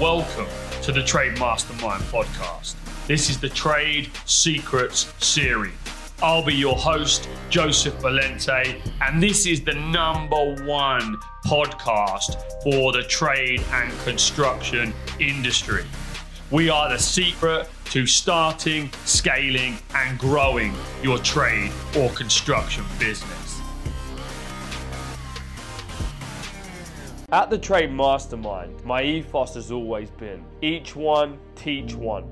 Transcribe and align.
Welcome 0.00 0.46
to 0.82 0.92
the 0.92 1.02
Trade 1.02 1.40
Mastermind 1.40 2.04
podcast. 2.04 2.76
This 3.08 3.30
is 3.30 3.40
the 3.40 3.48
Trade 3.48 4.08
Secrets 4.26 5.12
series. 5.18 5.72
I'll 6.22 6.44
be 6.44 6.54
your 6.54 6.76
host, 6.76 7.28
Joseph 7.50 7.94
Valente, 7.94 8.80
and 9.00 9.20
this 9.20 9.44
is 9.44 9.64
the 9.64 9.74
number 9.74 10.54
one 10.64 11.16
podcast 11.44 12.40
for 12.62 12.92
the 12.92 13.02
trade 13.08 13.60
and 13.72 13.92
construction 14.04 14.94
industry. 15.18 15.84
We 16.52 16.70
are 16.70 16.88
the 16.88 16.98
secret 16.98 17.68
to 17.86 18.06
starting, 18.06 18.92
scaling, 19.04 19.78
and 19.96 20.16
growing 20.16 20.74
your 21.02 21.18
trade 21.18 21.72
or 21.96 22.08
construction 22.10 22.84
business. 23.00 23.37
At 27.30 27.50
the 27.50 27.58
Trade 27.58 27.92
Mastermind, 27.92 28.82
my 28.86 29.02
ethos 29.02 29.52
has 29.52 29.70
always 29.70 30.08
been 30.08 30.42
each 30.62 30.96
one, 30.96 31.38
teach 31.56 31.94
one. 31.94 32.24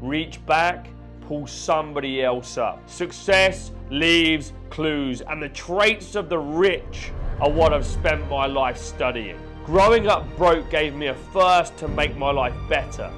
Reach 0.00 0.44
back, 0.44 0.88
pull 1.20 1.46
somebody 1.46 2.24
else 2.24 2.58
up. 2.58 2.82
Success 2.90 3.70
leaves 3.90 4.52
clues, 4.68 5.20
and 5.20 5.40
the 5.40 5.50
traits 5.50 6.16
of 6.16 6.28
the 6.28 6.38
rich 6.38 7.12
are 7.40 7.48
what 7.48 7.72
I've 7.72 7.86
spent 7.86 8.28
my 8.28 8.46
life 8.46 8.76
studying. 8.76 9.38
Growing 9.64 10.08
up 10.08 10.26
broke 10.36 10.68
gave 10.68 10.96
me 10.96 11.06
a 11.06 11.14
thirst 11.32 11.76
to 11.76 11.86
make 11.86 12.16
my 12.16 12.32
life 12.32 12.56
better 12.68 13.08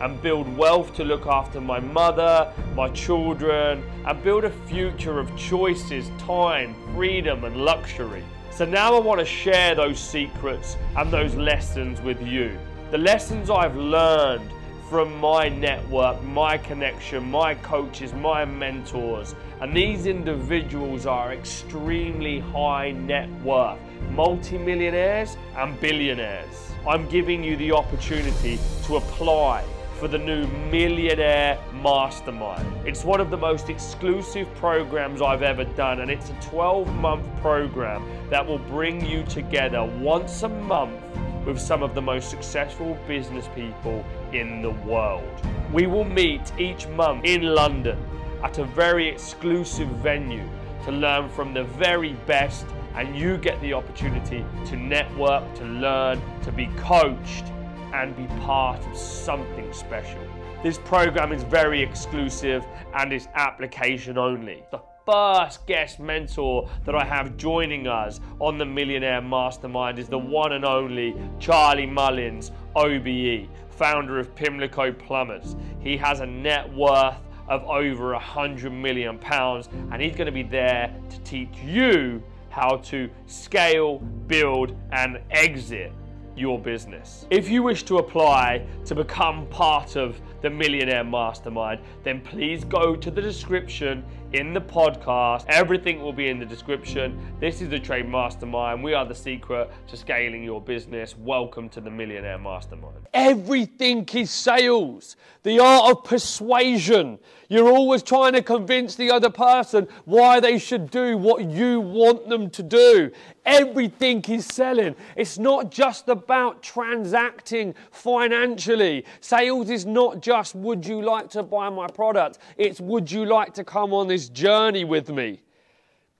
and 0.00 0.20
build 0.20 0.54
wealth 0.58 0.94
to 0.96 1.04
look 1.04 1.26
after 1.26 1.58
my 1.58 1.80
mother, 1.80 2.52
my 2.74 2.90
children, 2.90 3.82
and 4.04 4.22
build 4.22 4.44
a 4.44 4.50
future 4.66 5.18
of 5.18 5.34
choices, 5.38 6.10
time, 6.18 6.74
freedom, 6.94 7.44
and 7.44 7.56
luxury. 7.56 8.22
So 8.54 8.66
now 8.66 8.94
I 8.94 9.00
want 9.00 9.18
to 9.18 9.24
share 9.24 9.74
those 9.74 9.98
secrets 9.98 10.76
and 10.96 11.10
those 11.10 11.34
lessons 11.34 12.02
with 12.02 12.20
you. 12.20 12.58
The 12.90 12.98
lessons 12.98 13.48
I've 13.48 13.76
learned 13.76 14.52
from 14.90 15.18
my 15.18 15.48
network, 15.48 16.22
my 16.22 16.58
connection, 16.58 17.30
my 17.30 17.54
coaches, 17.54 18.12
my 18.12 18.44
mentors. 18.44 19.34
And 19.62 19.74
these 19.74 20.04
individuals 20.04 21.06
are 21.06 21.32
extremely 21.32 22.40
high 22.40 22.90
net 22.90 23.30
worth, 23.40 23.78
multimillionaires 24.10 25.38
and 25.56 25.80
billionaires. 25.80 26.72
I'm 26.86 27.08
giving 27.08 27.42
you 27.42 27.56
the 27.56 27.72
opportunity 27.72 28.58
to 28.84 28.96
apply 28.96 29.64
for 30.02 30.08
the 30.08 30.18
new 30.18 30.48
Millionaire 30.68 31.56
Mastermind. 31.80 32.66
It's 32.84 33.04
one 33.04 33.20
of 33.20 33.30
the 33.30 33.36
most 33.36 33.68
exclusive 33.68 34.52
programs 34.56 35.22
I've 35.22 35.42
ever 35.42 35.62
done, 35.62 36.00
and 36.00 36.10
it's 36.10 36.28
a 36.28 36.32
12 36.40 36.92
month 36.96 37.24
program 37.40 38.04
that 38.28 38.44
will 38.44 38.58
bring 38.58 39.06
you 39.06 39.22
together 39.22 39.84
once 39.84 40.42
a 40.42 40.48
month 40.48 41.00
with 41.46 41.56
some 41.60 41.84
of 41.84 41.94
the 41.94 42.02
most 42.02 42.30
successful 42.30 42.98
business 43.06 43.48
people 43.54 44.04
in 44.32 44.60
the 44.60 44.70
world. 44.70 45.40
We 45.72 45.86
will 45.86 46.02
meet 46.02 46.50
each 46.58 46.88
month 46.88 47.24
in 47.24 47.42
London 47.42 48.04
at 48.42 48.58
a 48.58 48.64
very 48.64 49.08
exclusive 49.08 49.86
venue 50.02 50.48
to 50.84 50.90
learn 50.90 51.28
from 51.28 51.54
the 51.54 51.62
very 51.62 52.14
best, 52.26 52.66
and 52.96 53.16
you 53.16 53.36
get 53.36 53.60
the 53.60 53.72
opportunity 53.72 54.44
to 54.66 54.74
network, 54.74 55.54
to 55.54 55.64
learn, 55.64 56.20
to 56.42 56.50
be 56.50 56.66
coached 56.76 57.44
and 57.92 58.16
be 58.16 58.26
part 58.42 58.84
of 58.86 58.96
something 58.96 59.72
special. 59.72 60.20
This 60.62 60.78
program 60.78 61.32
is 61.32 61.42
very 61.42 61.82
exclusive 61.82 62.64
and 62.94 63.12
is 63.12 63.28
application 63.34 64.16
only. 64.16 64.62
The 64.70 64.80
first 65.04 65.66
guest 65.66 65.98
mentor 65.98 66.70
that 66.84 66.94
I 66.94 67.04
have 67.04 67.36
joining 67.36 67.88
us 67.88 68.20
on 68.38 68.58
the 68.58 68.64
Millionaire 68.64 69.20
Mastermind 69.20 69.98
is 69.98 70.08
the 70.08 70.18
one 70.18 70.52
and 70.52 70.64
only 70.64 71.16
Charlie 71.40 71.86
Mullins, 71.86 72.52
OBE, 72.76 73.48
founder 73.70 74.18
of 74.18 74.34
Pimlico 74.36 74.92
Plumbers. 74.92 75.56
He 75.80 75.96
has 75.96 76.20
a 76.20 76.26
net 76.26 76.72
worth 76.72 77.16
of 77.48 77.64
over 77.64 78.12
a 78.12 78.18
hundred 78.18 78.70
million 78.70 79.18
pounds, 79.18 79.68
and 79.90 80.00
he's 80.00 80.14
going 80.14 80.26
to 80.26 80.32
be 80.32 80.44
there 80.44 80.94
to 81.10 81.20
teach 81.20 81.56
you 81.64 82.22
how 82.50 82.76
to 82.76 83.10
scale, 83.26 83.98
build, 83.98 84.76
and 84.92 85.18
exit 85.30 85.92
your 86.36 86.58
business. 86.58 87.26
If 87.30 87.48
you 87.48 87.62
wish 87.62 87.82
to 87.84 87.98
apply 87.98 88.66
to 88.84 88.94
become 88.94 89.46
part 89.48 89.96
of 89.96 90.20
the 90.40 90.50
Millionaire 90.50 91.04
Mastermind, 91.04 91.80
then 92.02 92.20
please 92.20 92.64
go 92.64 92.96
to 92.96 93.10
the 93.10 93.20
description 93.20 94.04
in 94.32 94.54
the 94.54 94.60
podcast. 94.60 95.44
Everything 95.48 96.00
will 96.00 96.12
be 96.12 96.28
in 96.28 96.38
the 96.38 96.46
description. 96.46 97.18
This 97.38 97.60
is 97.60 97.68
the 97.68 97.78
Trade 97.78 98.08
Mastermind. 98.08 98.82
We 98.82 98.94
are 98.94 99.04
the 99.04 99.14
secret 99.14 99.70
to 99.88 99.96
scaling 99.96 100.42
your 100.42 100.60
business. 100.60 101.14
Welcome 101.18 101.68
to 101.70 101.82
the 101.82 101.90
Millionaire 101.90 102.38
Mastermind. 102.38 102.96
Everything 103.12 104.08
is 104.14 104.30
sales, 104.30 105.16
the 105.42 105.60
art 105.60 105.90
of 105.90 106.04
persuasion. 106.04 107.18
You're 107.50 107.68
always 107.68 108.02
trying 108.02 108.32
to 108.32 108.42
convince 108.42 108.94
the 108.94 109.10
other 109.10 109.28
person 109.28 109.86
why 110.06 110.40
they 110.40 110.58
should 110.58 110.90
do 110.90 111.18
what 111.18 111.44
you 111.44 111.80
want 111.80 112.26
them 112.30 112.48
to 112.48 112.62
do. 112.62 113.10
Everything 113.44 114.24
is 114.28 114.46
selling. 114.46 114.96
It's 115.16 115.38
not 115.38 115.70
just 115.70 116.08
about 116.08 116.62
transacting 116.62 117.74
financially. 117.90 119.04
Sales 119.20 119.68
is 119.68 119.84
not 119.84 120.22
just 120.22 120.54
would 120.54 120.86
you 120.86 121.02
like 121.02 121.28
to 121.30 121.42
buy 121.42 121.68
my 121.68 121.88
product, 121.88 122.38
it's 122.56 122.80
would 122.80 123.10
you 123.10 123.26
like 123.26 123.52
to 123.54 123.64
come 123.64 123.92
on 123.92 124.08
this 124.08 124.21
journey 124.28 124.84
with 124.84 125.10
me? 125.10 125.40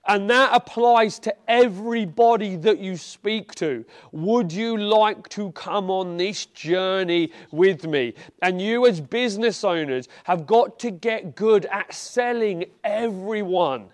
And 0.05 0.29
that 0.29 0.53
applies 0.53 1.17
to 1.19 1.33
everybody 1.47 2.57
that 2.57 2.79
you 2.79 2.97
speak 2.97 3.55
to. 3.55 3.85
Would 4.11 4.51
you 4.51 4.77
like 4.77 5.29
to 5.29 5.51
come 5.53 5.89
on 5.89 6.17
this 6.17 6.45
journey 6.47 7.31
with 7.51 7.85
me? 7.87 8.13
And 8.41 8.61
you, 8.61 8.85
as 8.85 8.99
business 8.99 9.63
owners, 9.63 10.09
have 10.25 10.45
got 10.45 10.77
to 10.79 10.91
get 10.91 11.35
good 11.35 11.65
at 11.67 11.93
selling 11.93 12.65
everyone. 12.83 13.91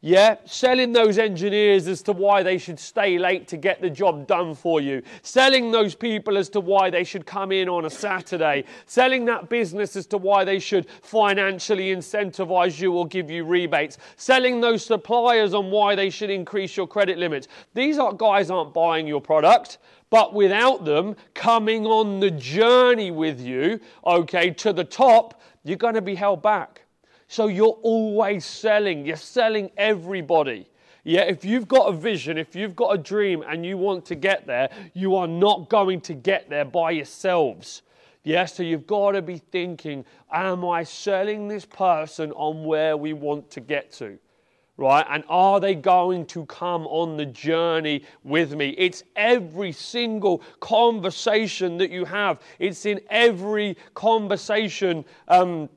Yeah, 0.00 0.36
selling 0.44 0.92
those 0.92 1.18
engineers 1.18 1.88
as 1.88 2.02
to 2.02 2.12
why 2.12 2.44
they 2.44 2.56
should 2.56 2.78
stay 2.78 3.18
late 3.18 3.48
to 3.48 3.56
get 3.56 3.80
the 3.80 3.90
job 3.90 4.28
done 4.28 4.54
for 4.54 4.80
you. 4.80 5.02
Selling 5.22 5.72
those 5.72 5.96
people 5.96 6.38
as 6.38 6.48
to 6.50 6.60
why 6.60 6.88
they 6.88 7.02
should 7.02 7.26
come 7.26 7.50
in 7.50 7.68
on 7.68 7.84
a 7.84 7.90
Saturday. 7.90 8.62
Selling 8.86 9.24
that 9.24 9.48
business 9.48 9.96
as 9.96 10.06
to 10.06 10.16
why 10.16 10.44
they 10.44 10.60
should 10.60 10.88
financially 11.02 11.92
incentivize 11.92 12.80
you 12.80 12.92
or 12.92 13.08
give 13.08 13.28
you 13.28 13.44
rebates. 13.44 13.98
Selling 14.16 14.60
those 14.60 14.86
suppliers 14.86 15.52
on 15.52 15.68
why 15.72 15.96
they 15.96 16.10
should 16.10 16.30
increase 16.30 16.76
your 16.76 16.86
credit 16.86 17.18
limits. 17.18 17.48
These 17.74 17.98
are, 17.98 18.12
guys 18.12 18.52
aren't 18.52 18.72
buying 18.72 19.08
your 19.08 19.20
product. 19.20 19.78
But 20.10 20.32
without 20.32 20.84
them 20.84 21.16
coming 21.34 21.86
on 21.86 22.20
the 22.20 22.30
journey 22.30 23.10
with 23.10 23.40
you, 23.40 23.80
okay, 24.06 24.50
to 24.50 24.72
the 24.72 24.84
top, 24.84 25.42
you're 25.64 25.76
going 25.76 25.94
to 25.94 26.02
be 26.02 26.14
held 26.14 26.40
back. 26.40 26.84
So 27.28 27.48
you're 27.48 27.78
always 27.82 28.46
selling, 28.46 29.04
you're 29.04 29.16
selling 29.16 29.70
everybody. 29.76 30.66
Yeah, 31.04 31.22
if 31.22 31.44
you've 31.44 31.68
got 31.68 31.88
a 31.88 31.92
vision, 31.92 32.38
if 32.38 32.56
you've 32.56 32.74
got 32.74 32.94
a 32.94 32.98
dream 32.98 33.44
and 33.46 33.64
you 33.64 33.76
want 33.76 34.06
to 34.06 34.14
get 34.14 34.46
there, 34.46 34.70
you 34.94 35.14
are 35.14 35.28
not 35.28 35.68
going 35.68 36.00
to 36.02 36.14
get 36.14 36.48
there 36.48 36.64
by 36.64 36.92
yourselves. 36.92 37.82
Yeah, 38.24 38.46
so 38.46 38.62
you've 38.62 38.86
got 38.86 39.12
to 39.12 39.22
be 39.22 39.38
thinking, 39.38 40.04
am 40.32 40.64
I 40.64 40.84
selling 40.84 41.48
this 41.48 41.66
person 41.66 42.32
on 42.32 42.64
where 42.64 42.96
we 42.96 43.12
want 43.12 43.50
to 43.52 43.60
get 43.60 43.92
to? 43.92 44.18
Right? 44.78 45.04
And 45.08 45.24
are 45.28 45.60
they 45.60 45.74
going 45.74 46.24
to 46.26 46.46
come 46.46 46.86
on 46.86 47.16
the 47.16 47.26
journey 47.26 48.04
with 48.24 48.54
me? 48.54 48.70
It's 48.78 49.02
every 49.16 49.72
single 49.72 50.42
conversation 50.60 51.76
that 51.78 51.90
you 51.90 52.04
have, 52.06 52.40
it's 52.58 52.86
in 52.86 53.00
every 53.10 53.76
conversation. 53.94 55.04
Um, 55.26 55.68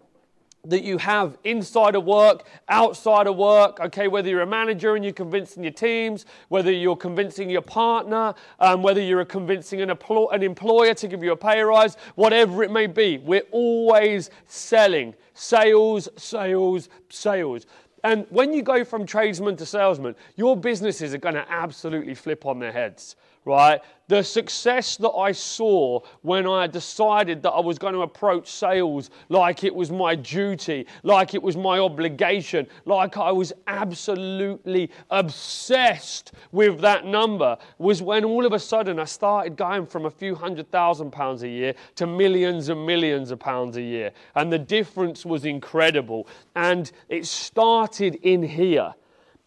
that 0.65 0.83
you 0.83 0.97
have 0.97 1.37
inside 1.43 1.95
of 1.95 2.05
work, 2.05 2.45
outside 2.69 3.27
of 3.27 3.35
work, 3.35 3.79
okay, 3.79 4.07
whether 4.07 4.29
you're 4.29 4.41
a 4.41 4.47
manager 4.47 4.95
and 4.95 5.03
you're 5.03 5.13
convincing 5.13 5.63
your 5.63 5.71
teams, 5.71 6.25
whether 6.49 6.71
you're 6.71 6.95
convincing 6.95 7.49
your 7.49 7.61
partner, 7.61 8.33
um, 8.59 8.83
whether 8.83 9.01
you're 9.01 9.25
convincing 9.25 9.81
an, 9.81 9.89
an 9.89 10.43
employer 10.43 10.93
to 10.93 11.07
give 11.07 11.23
you 11.23 11.31
a 11.31 11.35
pay 11.35 11.61
rise, 11.61 11.97
whatever 12.15 12.63
it 12.63 12.71
may 12.71 12.87
be, 12.87 13.17
we're 13.19 13.41
always 13.51 14.29
selling. 14.45 15.15
Sales, 15.33 16.07
sales, 16.17 16.89
sales. 17.09 17.65
And 18.03 18.25
when 18.29 18.53
you 18.53 18.63
go 18.63 18.83
from 18.83 19.05
tradesman 19.05 19.55
to 19.57 19.65
salesman, 19.65 20.15
your 20.35 20.57
businesses 20.57 21.13
are 21.13 21.19
going 21.19 21.35
to 21.35 21.45
absolutely 21.51 22.15
flip 22.15 22.45
on 22.45 22.59
their 22.59 22.71
heads, 22.71 23.15
right? 23.45 23.81
the 24.11 24.21
success 24.21 24.97
that 24.97 25.11
I 25.11 25.31
saw 25.31 26.01
when 26.21 26.45
I 26.45 26.67
decided 26.67 27.41
that 27.43 27.51
I 27.51 27.61
was 27.61 27.79
going 27.79 27.93
to 27.93 28.01
approach 28.01 28.51
sales 28.51 29.09
like 29.29 29.63
it 29.63 29.73
was 29.73 29.89
my 29.89 30.15
duty, 30.15 30.85
like 31.03 31.33
it 31.33 31.41
was 31.41 31.55
my 31.55 31.79
obligation, 31.79 32.67
like 32.83 33.15
I 33.15 33.31
was 33.31 33.53
absolutely 33.67 34.91
obsessed 35.11 36.33
with 36.51 36.81
that 36.81 37.05
number, 37.05 37.57
was 37.77 38.01
when 38.01 38.25
all 38.25 38.45
of 38.45 38.51
a 38.51 38.59
sudden 38.59 38.99
I 38.99 39.05
started 39.05 39.55
going 39.55 39.85
from 39.85 40.05
a 40.05 40.11
few 40.11 40.35
hundred 40.35 40.69
thousand 40.71 41.11
pounds 41.11 41.43
a 41.43 41.49
year 41.49 41.73
to 41.95 42.05
millions 42.05 42.67
and 42.67 42.85
millions 42.85 43.31
of 43.31 43.39
pounds 43.39 43.77
a 43.77 43.81
year. 43.81 44.11
And 44.35 44.51
the 44.51 44.59
difference 44.59 45.25
was 45.25 45.45
incredible. 45.45 46.27
And 46.57 46.91
it 47.07 47.25
started 47.25 48.15
in 48.23 48.43
here. 48.43 48.93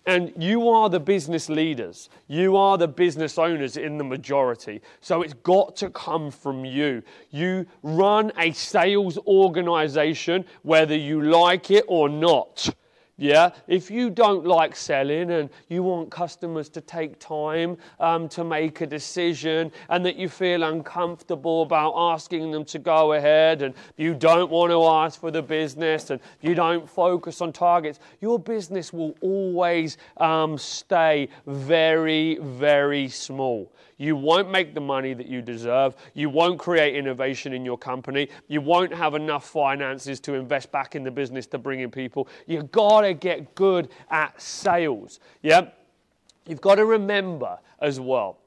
And 0.06 0.32
you 0.36 0.68
are 0.68 0.90
the 0.90 1.00
business 1.00 1.48
leaders. 1.48 2.10
You 2.28 2.56
are 2.56 2.76
the 2.76 2.88
business 2.88 3.38
owners 3.38 3.78
in 3.78 3.96
the 3.96 4.04
majority. 4.04 4.82
So 5.00 5.22
it's 5.22 5.32
got 5.32 5.76
to 5.76 5.88
come 5.90 6.30
from 6.30 6.64
you. 6.64 7.02
You 7.30 7.64
run 7.82 8.30
a 8.38 8.52
sales 8.52 9.16
organization, 9.26 10.44
whether 10.62 10.96
you 10.96 11.22
like 11.22 11.70
it 11.70 11.84
or 11.88 12.10
not. 12.10 12.74
Yeah, 13.16 13.50
if 13.68 13.92
you 13.92 14.10
don't 14.10 14.44
like 14.44 14.74
selling 14.74 15.30
and 15.30 15.48
you 15.68 15.84
want 15.84 16.10
customers 16.10 16.68
to 16.70 16.80
take 16.80 17.20
time 17.20 17.78
um, 18.00 18.28
to 18.30 18.42
make 18.42 18.80
a 18.80 18.88
decision 18.88 19.70
and 19.88 20.04
that 20.04 20.16
you 20.16 20.28
feel 20.28 20.64
uncomfortable 20.64 21.62
about 21.62 21.94
asking 21.96 22.50
them 22.50 22.64
to 22.64 22.80
go 22.80 23.12
ahead 23.12 23.62
and 23.62 23.72
you 23.96 24.14
don't 24.14 24.50
want 24.50 24.72
to 24.72 24.84
ask 24.84 25.20
for 25.20 25.30
the 25.30 25.42
business 25.42 26.10
and 26.10 26.20
you 26.40 26.56
don't 26.56 26.90
focus 26.90 27.40
on 27.40 27.52
targets, 27.52 28.00
your 28.20 28.36
business 28.36 28.92
will 28.92 29.14
always 29.20 29.96
um, 30.16 30.58
stay 30.58 31.28
very, 31.46 32.38
very 32.40 33.08
small. 33.08 33.72
You 34.04 34.16
won't 34.16 34.50
make 34.50 34.74
the 34.74 34.80
money 34.82 35.14
that 35.14 35.26
you 35.26 35.40
deserve. 35.40 35.96
You 36.12 36.28
won't 36.28 36.58
create 36.58 36.94
innovation 36.94 37.54
in 37.54 37.64
your 37.64 37.78
company. 37.78 38.28
You 38.48 38.60
won't 38.60 38.92
have 38.92 39.14
enough 39.14 39.48
finances 39.48 40.20
to 40.20 40.34
invest 40.34 40.70
back 40.70 40.94
in 40.94 41.04
the 41.04 41.10
business 41.10 41.46
to 41.48 41.58
bring 41.58 41.80
in 41.80 41.90
people. 41.90 42.28
You've 42.46 42.70
got 42.70 43.00
to 43.00 43.14
get 43.14 43.54
good 43.54 43.88
at 44.10 44.38
sales. 44.40 45.20
Yeah? 45.42 45.68
You've 46.46 46.60
got 46.60 46.74
to 46.74 46.84
remember 46.84 47.58
as 47.80 47.98
well 47.98 48.40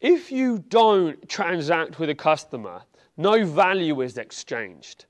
if 0.00 0.30
you 0.30 0.64
don't 0.68 1.28
transact 1.28 1.98
with 1.98 2.10
a 2.10 2.14
customer, 2.14 2.82
no 3.16 3.44
value 3.44 4.02
is 4.02 4.18
exchanged. 4.18 5.06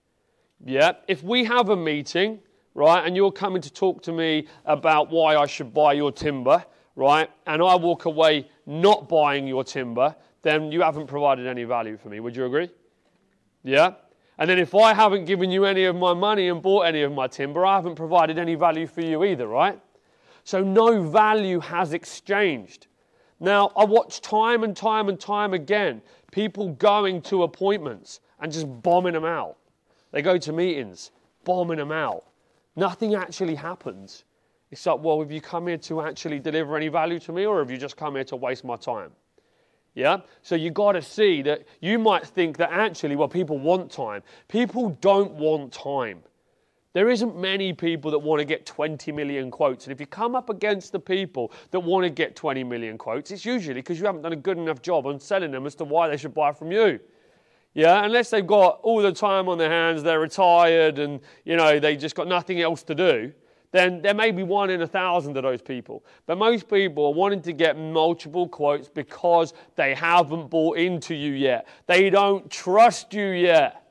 Yeah? 0.65 0.93
If 1.09 1.23
we 1.23 1.45
have 1.45 1.69
a 1.69 1.77
meeting, 1.77 2.41
right, 2.75 3.05
and 3.05 3.17
you're 3.17 3.33
coming 3.33 3.63
to 3.63 3.73
talk 3.73 4.03
to 4.03 4.13
me 4.13 4.47
about 4.65 5.11
why 5.11 5.37
I 5.37 5.47
should 5.47 5.73
buy 5.73 5.95
your 5.95 6.13
timber, 6.13 6.65
right, 6.97 7.29
and 7.47 7.63
I 7.63 7.75
walk 7.75 8.05
away 8.05 8.49
not 8.67 9.09
buying 9.09 9.47
your 9.47 9.65
timber, 9.65 10.15
then 10.43 10.71
you 10.73 10.83
haven't 10.83 11.07
provided 11.07 11.47
any 11.47 11.65
value 11.65 11.97
for 11.97 12.09
me. 12.09 12.21
Would 12.21 12.37
you 12.37 12.45
agree? 12.45 12.71
Yeah? 13.63 13.95
And 14.39 14.51
then 14.51 14.59
if 14.59 14.75
I 14.75 14.93
haven't 14.93 15.27
given 15.27 15.51
you 15.51 15.65
any 15.65 15.85
of 15.85 15.97
my 15.97 16.13
money 16.13 16.49
and 16.49 16.61
bought 16.61 16.83
any 16.83 17.03
of 17.03 17.13
my 17.13 17.27
timber, 17.27 17.65
I 17.65 17.77
haven't 17.77 17.95
provided 17.95 18.39
any 18.39 18.55
value 18.55 18.87
for 18.87 19.01
you 19.01 19.25
either, 19.25 19.47
right? 19.47 19.81
So 20.43 20.63
no 20.63 21.03
value 21.03 21.61
has 21.61 21.93
exchanged. 21.93 22.89
Now, 23.41 23.73
I 23.77 23.85
watch 23.85 24.21
time 24.21 24.65
and 24.65 24.77
time 24.77 25.09
and 25.09 25.19
time 25.19 25.55
again 25.55 26.03
people 26.31 26.71
going 26.71 27.23
to 27.23 27.45
appointments 27.45 28.21
and 28.41 28.53
just 28.53 28.67
bombing 28.83 29.13
them 29.13 29.25
out. 29.25 29.57
They 30.11 30.21
go 30.21 30.37
to 30.37 30.53
meetings, 30.53 31.13
bombing 31.45 31.79
them 31.79 31.93
out. 31.93 32.25
Nothing 32.77 33.15
actually 33.15 33.55
happens. 33.55 34.25
It's 34.75 34.87
like, 34.87 34.99
well, 35.05 35.21
have 35.21 35.31
you 35.31 35.41
come 35.41 35.69
here 35.69 35.77
to 35.77 36.03
actually 36.03 36.41
deliver 36.41 36.77
any 36.77 36.89
value 36.89 37.21
to 37.21 37.33
me 37.33 37.47
or 37.47 37.61
have 37.61 37.71
you 37.71 37.77
just 37.77 37.97
come 37.97 38.17
here 38.17 38.25
to 38.25 38.35
waste 38.35 38.65
my 38.65 38.75
time? 38.75 39.13
Yeah? 39.95 40.19
So 40.43 40.57
you 40.57 40.73
got 40.73 40.93
to 40.93 41.03
see 41.03 41.43
that 41.43 41.69
you 41.81 41.97
might 41.97 42.27
think 42.27 42.57
that 42.57 42.73
actually, 42.73 43.15
well, 43.15 43.29
people 43.29 43.57
want 43.57 43.89
time. 43.89 44.25
People 44.49 44.99
don't 45.01 45.31
want 45.35 45.73
time. 45.73 46.25
There 46.93 47.09
isn't 47.09 47.37
many 47.37 47.73
people 47.73 48.11
that 48.11 48.19
want 48.19 48.41
to 48.41 48.45
get 48.45 48.67
20 48.67 49.13
million 49.13 49.49
quotes. 49.49 49.85
And 49.87 49.93
if 49.93 50.01
you 50.01 50.07
come 50.07 50.35
up 50.35 50.51
against 50.51 50.91
the 50.91 50.99
people 50.99 51.53
that 51.71 51.79
want 51.79 52.03
to 52.03 52.11
get 52.11 52.35
20 52.35 52.65
million 52.65 52.99
quotes, 52.99 53.31
it's 53.31 53.45
usually 53.45 53.75
because 53.75 54.01
you 54.01 54.07
haven't 54.07 54.23
done 54.23 54.33
a 54.33 54.37
good 54.37 54.59
enough 54.59 54.83
job 54.83 55.07
on 55.07 55.21
selling 55.21 55.53
them 55.53 55.67
as 55.67 55.77
to 55.77 55.85
why 55.85 56.09
they 56.09 56.17
should 56.17 56.35
buy 56.35 56.51
from 56.51 56.73
you. 56.73 56.99
Yeah, 57.75 58.05
unless 58.05 58.31
they've 58.31 58.45
got 58.45 58.81
all 58.83 59.01
the 59.01 59.13
time 59.13 59.49
on 59.49 59.57
their 59.57 59.71
hands, 59.71 60.03
they're 60.03 60.19
retired 60.19 60.99
and, 60.99 61.21
you 61.45 61.55
know, 61.55 61.79
they 61.79 61.97
just 61.97 62.17
got 62.17 62.27
nothing 62.27 62.61
else 62.61 62.83
to 62.83 62.97
do 62.97 63.33
then 63.75 64.01
there 64.03 64.15
may 64.15 64.31
be 64.31 64.45
one 64.45 64.71
in 64.71 64.83
a 64.83 64.87
thousand 64.87 65.37
of 65.37 65.43
those 65.43 65.61
people. 65.61 66.05
But 66.27 66.39
most 66.39 66.71
people 66.71 67.07
are 67.07 67.13
wanting 67.13 67.43
to 67.43 67.53
get 67.53 67.77
multiple 67.77 68.47
quotes 68.47 68.89
because 68.89 69.53
they 69.75 69.95
haven't 69.95 70.49
bought 70.49 70.79
into 70.79 71.13
you 71.13 71.33
yet. 71.33 71.67
They 71.89 72.09
don't 72.09 72.49
trust 72.49 73.13
you 73.13 73.27
yet. 73.31 73.85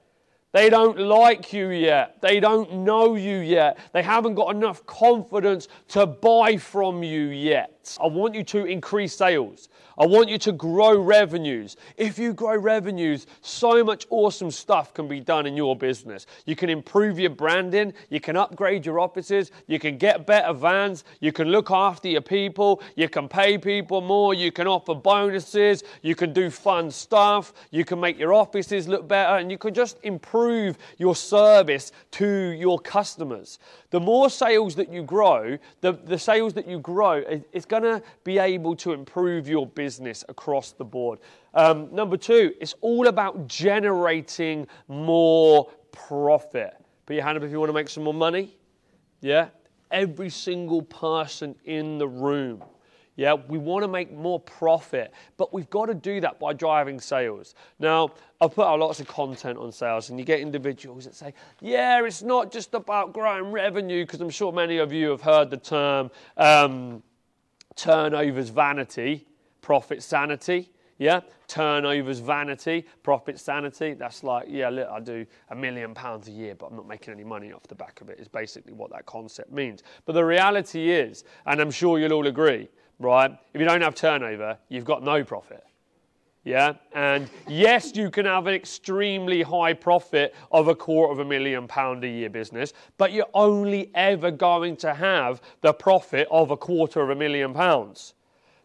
They 0.53 0.69
don't 0.69 0.97
like 0.97 1.51
you 1.51 1.71
yet. 1.71 2.21
They 2.21 2.39
don't 2.39 2.71
know 2.85 3.15
you 3.15 3.39
yet. 3.39 3.77
They 3.91 4.03
haven't 4.03 4.35
got 4.35 4.55
enough 4.55 4.85
confidence 4.85 5.67
to 5.89 6.05
buy 6.05 6.55
from 6.55 7.03
you 7.03 7.25
yet. 7.25 7.72
I 8.01 8.07
want 8.07 8.35
you 8.35 8.43
to 8.45 8.65
increase 8.65 9.15
sales. 9.15 9.69
I 9.97 10.05
want 10.05 10.29
you 10.29 10.37
to 10.39 10.51
grow 10.51 10.99
revenues. 10.99 11.77
If 11.97 12.17
you 12.17 12.33
grow 12.33 12.57
revenues, 12.57 13.27
so 13.41 13.83
much 13.83 14.07
awesome 14.09 14.49
stuff 14.49 14.93
can 14.93 15.07
be 15.07 15.19
done 15.19 15.45
in 15.45 15.55
your 15.55 15.75
business. 15.75 16.25
You 16.45 16.55
can 16.55 16.69
improve 16.69 17.19
your 17.19 17.29
branding, 17.29 17.93
you 18.09 18.19
can 18.19 18.35
upgrade 18.35 18.85
your 18.85 18.99
offices, 18.99 19.51
you 19.67 19.79
can 19.79 19.97
get 19.97 20.25
better 20.25 20.53
vans, 20.53 21.03
you 21.19 21.31
can 21.31 21.49
look 21.49 21.69
after 21.69 22.07
your 22.07 22.21
people, 22.21 22.81
you 22.95 23.07
can 23.07 23.27
pay 23.27 23.57
people 23.57 24.01
more, 24.01 24.33
you 24.33 24.51
can 24.51 24.67
offer 24.67 24.95
bonuses, 24.95 25.83
you 26.01 26.15
can 26.15 26.33
do 26.33 26.49
fun 26.49 26.89
stuff, 26.89 27.53
you 27.69 27.85
can 27.85 27.99
make 27.99 28.17
your 28.17 28.33
offices 28.33 28.87
look 28.87 29.07
better, 29.07 29.37
and 29.37 29.51
you 29.51 29.57
can 29.57 29.73
just 29.73 29.97
improve 30.03 30.77
your 30.97 31.15
service 31.15 31.91
to 32.11 32.27
your 32.27 32.79
customers. 32.79 33.59
The 33.91 33.99
more 33.99 34.29
sales 34.31 34.73
that 34.75 34.91
you 34.91 35.03
grow, 35.03 35.57
the, 35.81 35.93
the 35.93 36.17
sales 36.17 36.53
that 36.53 36.67
you 36.67 36.79
grow, 36.79 37.23
it's 37.51 37.65
going 37.79 37.99
to 37.99 38.03
be 38.23 38.37
able 38.37 38.75
to 38.75 38.93
improve 38.93 39.47
your 39.47 39.65
business 39.65 40.23
across 40.29 40.71
the 40.73 40.85
board. 40.85 41.19
Um, 41.55 41.89
number 41.91 42.17
two, 42.17 42.53
it's 42.61 42.75
all 42.81 43.07
about 43.07 43.47
generating 43.47 44.67
more 44.87 45.71
profit. 45.91 46.75
Put 47.05 47.15
your 47.15 47.23
hand 47.23 47.37
up 47.37 47.43
if 47.43 47.51
you 47.51 47.59
want 47.59 47.69
to 47.69 47.73
make 47.73 47.89
some 47.89 48.03
more 48.03 48.13
money. 48.13 48.55
Yeah? 49.21 49.47
Every 49.89 50.29
single 50.29 50.83
person 50.83 51.55
in 51.65 51.97
the 51.97 52.07
room. 52.07 52.63
Yeah, 53.15 53.33
we 53.33 53.59
want 53.59 53.83
to 53.83 53.87
make 53.87 54.11
more 54.11 54.39
profit, 54.39 55.13
but 55.37 55.53
we've 55.53 55.69
got 55.69 55.85
to 55.85 55.93
do 55.93 56.19
that 56.21 56.39
by 56.39 56.53
driving 56.53 56.99
sales. 56.99 57.53
Now, 57.77 58.09
I've 58.41 58.55
put 58.55 58.65
out 58.65 58.79
lots 58.79 58.99
of 58.99 59.07
content 59.07 59.59
on 59.59 59.71
sales, 59.71 60.09
and 60.09 60.17
you 60.17 60.25
get 60.25 60.39
individuals 60.39 61.05
that 61.05 61.13
say, 61.13 61.35
Yeah, 61.61 62.03
it's 62.03 62.23
not 62.23 62.51
just 62.51 62.73
about 62.73 63.13
growing 63.13 63.51
revenue, 63.51 64.03
because 64.03 64.19
I'm 64.19 64.31
sure 64.31 64.51
many 64.51 64.79
of 64.79 64.91
you 64.91 65.09
have 65.11 65.21
heard 65.21 65.51
the 65.51 65.57
term 65.57 66.09
um, 66.37 67.03
turnovers 67.75 68.49
vanity 68.49 69.25
profit 69.63 70.03
sanity. 70.03 70.69
Yeah, 70.99 71.21
turnovers 71.47 72.19
vanity, 72.19 72.85
profit 73.01 73.39
sanity. 73.39 73.95
That's 73.95 74.23
like, 74.23 74.45
yeah, 74.47 74.69
look, 74.69 74.87
I 74.87 74.99
do 74.99 75.25
a 75.49 75.55
million 75.55 75.95
pounds 75.95 76.27
a 76.27 76.31
year, 76.31 76.53
but 76.53 76.67
I'm 76.67 76.75
not 76.75 76.87
making 76.87 77.15
any 77.15 77.23
money 77.23 77.51
off 77.51 77.63
the 77.63 77.73
back 77.73 77.99
of 78.01 78.09
it, 78.09 78.19
is 78.19 78.27
basically 78.27 78.73
what 78.73 78.91
that 78.91 79.07
concept 79.07 79.51
means. 79.51 79.81
But 80.05 80.13
the 80.13 80.23
reality 80.23 80.91
is, 80.91 81.23
and 81.47 81.59
I'm 81.59 81.71
sure 81.71 81.97
you'll 81.97 82.13
all 82.13 82.27
agree, 82.27 82.69
right? 82.99 83.31
If 83.53 83.59
you 83.59 83.65
don't 83.65 83.81
have 83.81 83.95
turnover, 83.95 84.57
you've 84.69 84.85
got 84.85 85.01
no 85.01 85.23
profit. 85.23 85.63
Yeah, 86.45 86.73
and 86.93 87.29
yes, 87.47 87.95
you 87.95 88.11
can 88.11 88.25
have 88.25 88.47
an 88.47 88.53
extremely 88.53 89.43
high 89.43 89.71
profit 89.71 90.35
of 90.51 90.67
a 90.67 90.75
quarter 90.75 91.13
of 91.13 91.19
a 91.19 91.25
million 91.25 91.69
pound 91.69 92.03
a 92.03 92.07
year 92.07 92.29
business, 92.29 92.73
but 92.97 93.13
you're 93.13 93.29
only 93.33 93.89
ever 93.95 94.29
going 94.29 94.75
to 94.77 94.93
have 94.93 95.41
the 95.61 95.73
profit 95.73 96.27
of 96.29 96.51
a 96.51 96.57
quarter 96.57 97.01
of 97.01 97.11
a 97.11 97.15
million 97.15 97.53
pounds. 97.53 98.13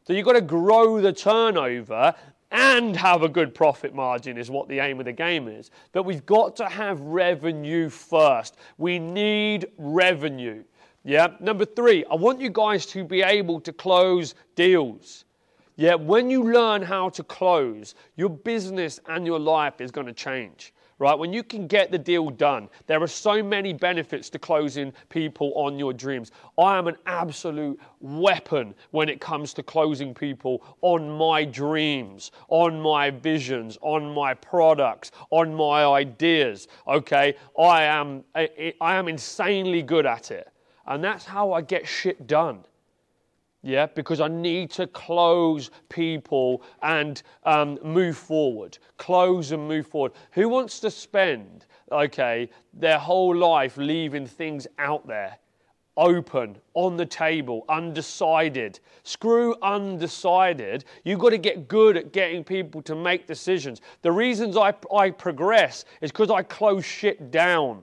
So 0.03 0.13
you've 0.13 0.25
got 0.25 0.33
to 0.33 0.41
grow 0.41 1.01
the 1.01 1.13
turnover 1.13 2.15
and 2.51 2.97
have 2.97 3.23
a 3.23 3.29
good 3.29 3.55
profit 3.55 3.95
margin 3.95 4.39
is 4.39 4.51
what 4.51 4.69
the 4.69 4.81
aim 4.81 4.99
of 4.99 5.05
the 5.05 5.13
game 5.13 5.47
is. 5.47 5.71
But 5.93 6.05
we've 6.05 6.25
got 6.27 6.57
to 6.57 6.67
have 6.67 7.01
revenue 7.01 7.91
first. 7.91 8.57
We 8.79 8.99
need 8.99 9.67
revenue. 9.77 10.65
Yeah. 11.05 11.29
Number 11.41 11.65
three, 11.65 12.05
I 12.11 12.15
want 12.15 12.41
you 12.41 12.51
guys 12.51 12.87
to 12.87 13.05
be 13.05 13.23
able 13.23 13.61
to 13.61 13.73
close 13.73 14.35
deals. 14.57 15.27
Yeah. 15.79 15.95
When 15.95 16.29
you 16.29 16.43
learn 16.43 16.83
how 16.83 17.09
to 17.11 17.23
close, 17.23 17.95
your 18.17 18.31
business 18.31 18.99
and 19.07 19.25
your 19.25 19.39
life 19.39 19.81
is 19.81 19.93
going 19.93 20.09
to 20.09 20.13
change 20.13 20.75
right? 20.99 21.17
When 21.17 21.33
you 21.33 21.45
can 21.45 21.67
get 21.67 21.93
the 21.93 21.99
deal 21.99 22.29
done, 22.31 22.69
there 22.89 23.01
are 23.01 23.07
so 23.07 23.41
many 23.41 23.73
benefits 23.73 24.29
to 24.31 24.39
closing 24.41 24.93
people 25.09 25.53
on 25.55 25.79
your 25.79 25.93
dreams. 25.93 26.33
I 26.59 26.77
am 26.77 26.89
an 26.89 26.97
absolute 27.07 27.79
weapon 28.01 28.75
when 28.91 29.09
it 29.09 29.21
comes 29.21 29.55
to 29.55 29.63
closing 29.63 30.13
people 30.13 30.65
on 30.81 31.09
my 31.09 31.45
dreams, 31.45 32.33
on 32.49 32.81
my 32.81 33.11
visions, 33.11 33.79
on 33.81 34.13
my 34.13 34.35
products, 34.35 35.13
on 35.31 35.55
my 35.55 35.85
ideas. 35.85 36.67
Okay, 36.89 37.37
I 37.59 37.85
am 37.85 38.25
I 38.35 38.97
am 38.97 39.09
insanely 39.09 39.83
good 39.83 40.05
at 40.05 40.31
it. 40.33 40.49
And 40.87 41.05
that's 41.05 41.25
how 41.25 41.53
I 41.53 41.61
get 41.61 41.87
shit 41.87 42.27
done. 42.27 42.65
Yeah, 43.63 43.87
because 43.87 44.21
I 44.21 44.29
need 44.29 44.71
to 44.73 44.87
close 44.87 45.71
people 45.89 46.63
and 46.83 47.21
um, 47.45 47.79
move 47.83 48.17
forward. 48.17 48.79
Close 48.99 49.51
and 49.51 49.67
move 49.67 49.89
forward. 49.89 50.13
Who 50.33 50.49
wants 50.49 50.79
to 50.81 50.91
spend, 50.91 51.67
okay, 51.91 52.51
their 52.73 52.99
whole 52.99 53.35
life 53.35 53.77
leaving 53.77 54.27
things 54.27 54.69
out 54.79 55.09
there, 55.09 55.39
open, 55.97 56.57
on 56.75 56.97
the 56.97 57.05
table, 57.05 57.65
undecided? 57.69 58.79
Screw 59.03 59.57
undecided. 59.61 60.85
You've 61.03 61.19
got 61.19 61.31
to 61.31 61.39
get 61.39 61.67
good 61.67 61.97
at 61.97 62.13
getting 62.13 62.45
people 62.45 62.81
to 62.83 62.95
make 62.95 63.27
decisions. 63.27 63.81
The 64.03 64.13
reasons 64.13 64.57
I, 64.57 64.73
I 64.95 65.11
progress 65.11 65.85
is 66.01 66.13
because 66.13 66.31
I 66.31 66.45
close 66.45 66.85
shit 66.85 67.33
down. 67.33 67.83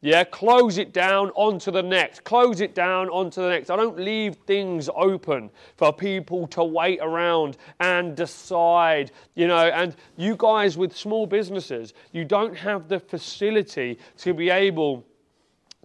Yeah, 0.00 0.22
close 0.22 0.78
it 0.78 0.92
down 0.92 1.30
onto 1.30 1.72
the 1.72 1.82
next. 1.82 2.22
Close 2.22 2.60
it 2.60 2.72
down 2.72 3.08
onto 3.08 3.42
the 3.42 3.48
next. 3.48 3.68
I 3.68 3.74
don't 3.74 3.98
leave 3.98 4.36
things 4.46 4.88
open 4.94 5.50
for 5.76 5.92
people 5.92 6.46
to 6.48 6.62
wait 6.62 7.00
around 7.02 7.56
and 7.80 8.14
decide, 8.14 9.10
you 9.34 9.48
know. 9.48 9.66
And 9.68 9.96
you 10.16 10.36
guys 10.36 10.78
with 10.78 10.96
small 10.96 11.26
businesses, 11.26 11.94
you 12.12 12.24
don't 12.24 12.56
have 12.56 12.86
the 12.86 13.00
facility 13.00 13.98
to 14.18 14.32
be 14.34 14.50
able 14.50 15.04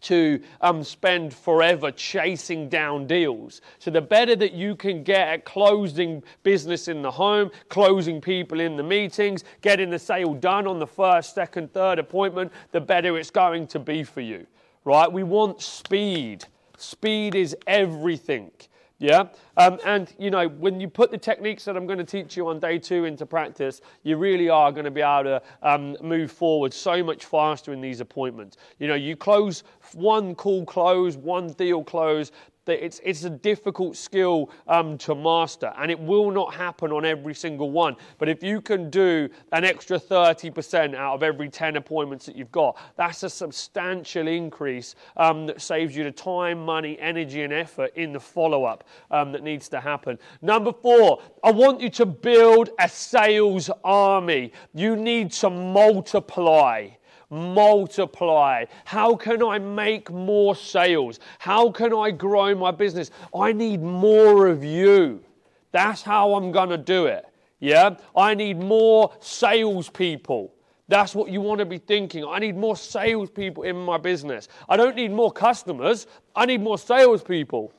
to 0.04 0.40
um, 0.62 0.84
spend 0.84 1.34
forever 1.34 1.92
chasing 1.92 2.70
down 2.70 3.08
deals. 3.08 3.62
So, 3.80 3.92
the 3.92 4.02
better 4.02 4.36
that 4.36 4.54
you 4.54 4.76
can 4.76 5.04
get 5.04 5.28
at 5.28 5.46
closing 5.46 6.24
business 6.44 6.88
in 6.88 7.02
the 7.02 7.12
home, 7.12 7.52
closing 7.70 8.22
people 8.22 8.60
in 8.60 8.78
the 8.78 8.84
meetings, 8.84 9.44
getting 9.62 9.90
the 9.90 10.00
sale 10.00 10.34
done 10.34 10.68
on 10.68 10.80
the 10.80 10.88
first, 10.88 11.34
second, 11.36 11.74
third 11.74 12.00
appointment, 12.00 12.52
the 12.72 12.82
better 12.82 13.18
it's 13.18 13.32
going 13.32 13.68
to 13.68 13.80
be 13.80 14.04
for 14.04 14.22
you, 14.22 14.46
right? 14.86 15.12
We 15.12 15.24
want 15.24 15.62
speed. 15.62 16.46
Speed 16.78 17.36
is 17.36 17.56
everything. 17.68 18.52
Yeah? 19.00 19.26
Um, 19.58 19.80
and, 19.86 20.14
you 20.18 20.32
know, 20.32 20.48
when 20.48 20.80
you 20.80 20.88
put 20.88 21.12
the 21.12 21.18
techniques 21.18 21.66
that 21.66 21.76
I'm 21.76 21.86
going 21.86 21.98
to 21.98 22.06
teach 22.06 22.38
you 22.38 22.48
on 22.48 22.60
day 22.60 22.80
two 22.80 23.06
into 23.06 23.26
practice, 23.26 23.82
you 24.04 24.18
really 24.18 24.50
are 24.50 24.72
going 24.72 24.86
to 24.86 24.92
be 24.92 25.02
able 25.02 25.24
to 25.24 25.42
um, 25.62 25.98
move 26.02 26.32
forward 26.32 26.74
so 26.74 27.04
much 27.04 27.26
faster 27.26 27.74
in 27.74 27.82
these 27.82 28.00
appointments. 28.00 28.58
You 28.80 28.88
know, 28.88 28.96
you 28.96 29.16
close 29.16 29.64
one 29.94 30.36
call 30.36 30.66
close, 30.66 31.18
one 31.18 31.48
deal 31.48 31.84
close, 31.84 32.32
it's, 32.68 33.02
it's 33.04 33.24
a 33.24 33.30
difficult 33.30 33.98
skill 33.98 34.50
um, 34.68 34.98
to 35.00 35.16
master, 35.16 35.74
and 35.78 35.92
it 35.92 36.00
will 36.00 36.32
not 36.32 36.54
happen 36.54 36.92
on 36.92 37.06
every 37.06 37.34
single 37.34 37.72
one. 37.72 37.96
But 38.18 38.30
if 38.30 38.44
you 38.44 38.62
can 38.62 38.90
do 38.90 39.30
an 39.52 39.66
extra 39.66 40.00
30% 40.00 40.96
out 40.96 41.16
of 41.16 41.24
every 41.24 41.50
10 41.50 41.76
appointments 41.76 42.26
that 42.26 42.36
you've 42.36 42.52
got, 42.52 42.78
that's 42.96 43.24
a 43.24 43.30
substantial 43.30 44.28
increase 44.28 44.96
um, 45.18 45.46
that 45.48 45.62
saves 45.62 45.96
you 45.96 46.04
the 46.04 46.12
time, 46.12 46.64
money, 46.64 46.98
energy, 47.00 47.42
and 47.42 47.52
effort 47.52 47.92
in 47.96 48.14
the 48.14 48.20
follow 48.20 48.64
up 48.64 48.84
um, 49.12 49.32
that 49.32 49.44
needs 49.44 49.68
to 49.70 49.80
happen. 49.80 50.18
Number 50.42 50.72
four, 50.72 51.22
I 51.44 51.52
want 51.52 51.82
you 51.82 51.90
to 51.92 52.06
build 52.06 52.70
a 52.80 52.88
sales 52.88 53.70
army. 53.84 54.54
You 54.74 54.96
need 54.96 55.32
to 55.34 55.50
multiply 55.50 56.90
multiply? 57.34 58.66
How 58.86 59.16
can 59.16 59.44
I 59.44 59.58
make 59.60 60.12
more 60.12 60.56
sales? 60.56 61.20
How 61.40 61.72
can 61.72 61.94
I 61.94 62.12
grow 62.12 62.54
my 62.56 62.72
business? 62.72 63.12
I 63.36 63.52
need 63.52 63.82
more 63.82 64.48
of 64.48 64.64
you. 64.64 65.24
That's 65.72 66.04
how 66.04 66.36
I'm 66.36 66.52
going 66.52 66.70
to 66.70 66.78
do 66.78 67.08
it. 67.08 67.26
Yeah? 67.60 67.96
I 68.16 68.36
need 68.36 68.60
more 68.60 69.12
salespeople. 69.20 70.54
That's 70.88 71.16
what 71.16 71.32
you 71.32 71.42
want 71.42 71.60
to 71.60 71.66
be 71.66 71.78
thinking. 71.78 72.26
I 72.26 72.40
need 72.40 72.56
more 72.56 72.76
salespeople 72.76 73.64
in 73.64 73.76
my 73.78 73.98
business. 73.98 74.50
I 74.70 74.78
don't 74.78 74.96
need 74.96 75.12
more 75.12 75.32
customers. 75.32 76.08
I 76.36 76.46
need 76.46 76.62
more 76.62 76.78
salespeople. 76.78 77.74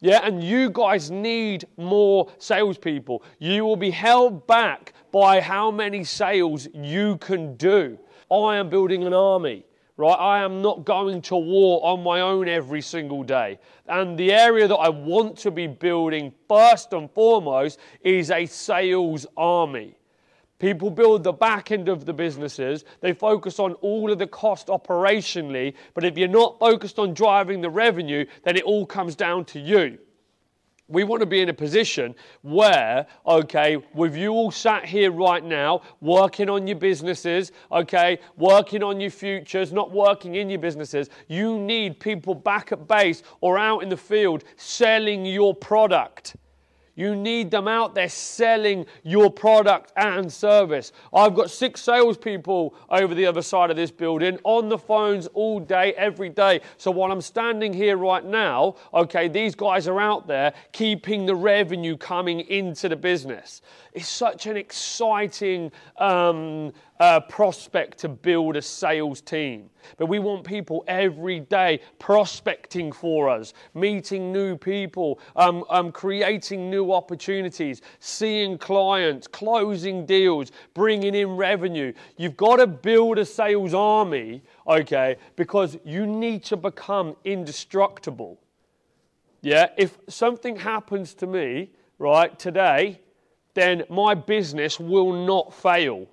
Yeah, 0.00 0.20
and 0.22 0.42
you 0.42 0.70
guys 0.70 1.10
need 1.10 1.66
more 1.76 2.30
salespeople. 2.38 3.22
You 3.38 3.64
will 3.64 3.76
be 3.76 3.90
held 3.90 4.46
back 4.46 4.92
by 5.12 5.40
how 5.40 5.70
many 5.70 6.04
sales 6.04 6.68
you 6.74 7.16
can 7.18 7.56
do. 7.56 7.98
I 8.34 8.56
am 8.56 8.68
building 8.68 9.04
an 9.04 9.14
army, 9.14 9.64
right? 9.96 10.14
I 10.14 10.42
am 10.42 10.60
not 10.60 10.84
going 10.84 11.22
to 11.22 11.36
war 11.36 11.84
on 11.84 12.02
my 12.02 12.20
own 12.20 12.48
every 12.48 12.80
single 12.80 13.22
day. 13.22 13.58
And 13.86 14.18
the 14.18 14.32
area 14.32 14.66
that 14.66 14.76
I 14.76 14.88
want 14.88 15.38
to 15.38 15.50
be 15.50 15.66
building 15.66 16.32
first 16.48 16.92
and 16.92 17.10
foremost 17.12 17.78
is 18.00 18.30
a 18.30 18.46
sales 18.46 19.26
army. 19.36 19.96
People 20.58 20.90
build 20.90 21.24
the 21.24 21.32
back 21.32 21.70
end 21.70 21.88
of 21.88 22.06
the 22.06 22.12
businesses. 22.12 22.84
They 23.00 23.12
focus 23.12 23.58
on 23.58 23.74
all 23.74 24.10
of 24.10 24.18
the 24.18 24.26
cost 24.26 24.68
operationally. 24.68 25.74
But 25.92 26.04
if 26.04 26.16
you're 26.16 26.28
not 26.28 26.58
focused 26.58 26.98
on 26.98 27.12
driving 27.12 27.60
the 27.60 27.70
revenue, 27.70 28.24
then 28.44 28.56
it 28.56 28.62
all 28.62 28.86
comes 28.86 29.14
down 29.14 29.44
to 29.46 29.60
you 29.60 29.98
we 30.94 31.04
want 31.04 31.20
to 31.20 31.26
be 31.26 31.40
in 31.40 31.48
a 31.48 31.54
position 31.54 32.14
where, 32.42 33.06
okay, 33.26 33.76
with 33.94 34.16
you 34.16 34.32
all 34.32 34.50
sat 34.50 34.84
here 34.84 35.10
right 35.10 35.44
now, 35.44 35.82
working 36.00 36.48
on 36.48 36.66
your 36.66 36.78
businesses, 36.78 37.52
okay, 37.72 38.18
working 38.36 38.82
on 38.82 39.00
your 39.00 39.10
futures, 39.10 39.72
not 39.72 39.90
working 39.90 40.36
in 40.36 40.48
your 40.48 40.60
businesses, 40.60 41.10
you 41.28 41.58
need 41.58 42.00
people 42.00 42.34
back 42.34 42.72
at 42.72 42.86
base 42.86 43.22
or 43.40 43.58
out 43.58 43.82
in 43.82 43.88
the 43.88 43.96
field 43.96 44.44
selling 44.56 45.26
your 45.26 45.54
product. 45.54 46.36
You 46.94 47.16
need 47.16 47.50
them 47.50 47.66
out 47.66 47.94
there 47.94 48.08
selling 48.08 48.86
your 49.02 49.30
product 49.30 49.92
and 49.96 50.32
service. 50.32 50.92
I've 51.12 51.34
got 51.34 51.50
six 51.50 51.80
salespeople 51.82 52.74
over 52.88 53.14
the 53.14 53.26
other 53.26 53.42
side 53.42 53.70
of 53.70 53.76
this 53.76 53.90
building 53.90 54.38
on 54.44 54.68
the 54.68 54.78
phones 54.78 55.26
all 55.28 55.60
day, 55.60 55.92
every 55.94 56.28
day. 56.28 56.60
So 56.76 56.90
while 56.90 57.10
I'm 57.10 57.20
standing 57.20 57.72
here 57.72 57.96
right 57.96 58.24
now, 58.24 58.76
okay, 58.92 59.28
these 59.28 59.54
guys 59.54 59.88
are 59.88 60.00
out 60.00 60.26
there 60.26 60.52
keeping 60.72 61.26
the 61.26 61.34
revenue 61.34 61.96
coming 61.96 62.40
into 62.40 62.88
the 62.88 62.96
business. 62.96 63.62
It's 63.92 64.08
such 64.08 64.46
an 64.46 64.56
exciting 64.56 65.72
um, 65.98 66.72
uh, 67.04 67.20
prospect 67.20 67.98
to 67.98 68.08
build 68.08 68.56
a 68.56 68.62
sales 68.62 69.20
team. 69.20 69.68
But 69.98 70.06
we 70.06 70.20
want 70.20 70.42
people 70.42 70.84
every 70.88 71.40
day 71.40 71.80
prospecting 71.98 72.92
for 72.92 73.28
us, 73.28 73.52
meeting 73.74 74.32
new 74.32 74.56
people, 74.56 75.20
um, 75.36 75.66
um, 75.68 75.92
creating 75.92 76.70
new 76.70 76.94
opportunities, 76.94 77.82
seeing 77.98 78.56
clients, 78.56 79.26
closing 79.26 80.06
deals, 80.06 80.50
bringing 80.72 81.14
in 81.14 81.36
revenue. 81.36 81.92
You've 82.16 82.38
got 82.38 82.56
to 82.56 82.66
build 82.66 83.18
a 83.18 83.26
sales 83.26 83.74
army, 83.74 84.42
okay, 84.66 85.16
because 85.36 85.76
you 85.84 86.06
need 86.06 86.42
to 86.44 86.56
become 86.56 87.16
indestructible. 87.26 88.40
Yeah, 89.42 89.66
if 89.76 89.98
something 90.08 90.56
happens 90.56 91.12
to 91.16 91.26
me, 91.26 91.68
right, 91.98 92.38
today, 92.38 93.02
then 93.52 93.84
my 93.90 94.14
business 94.14 94.80
will 94.80 95.12
not 95.12 95.52
fail. 95.52 96.06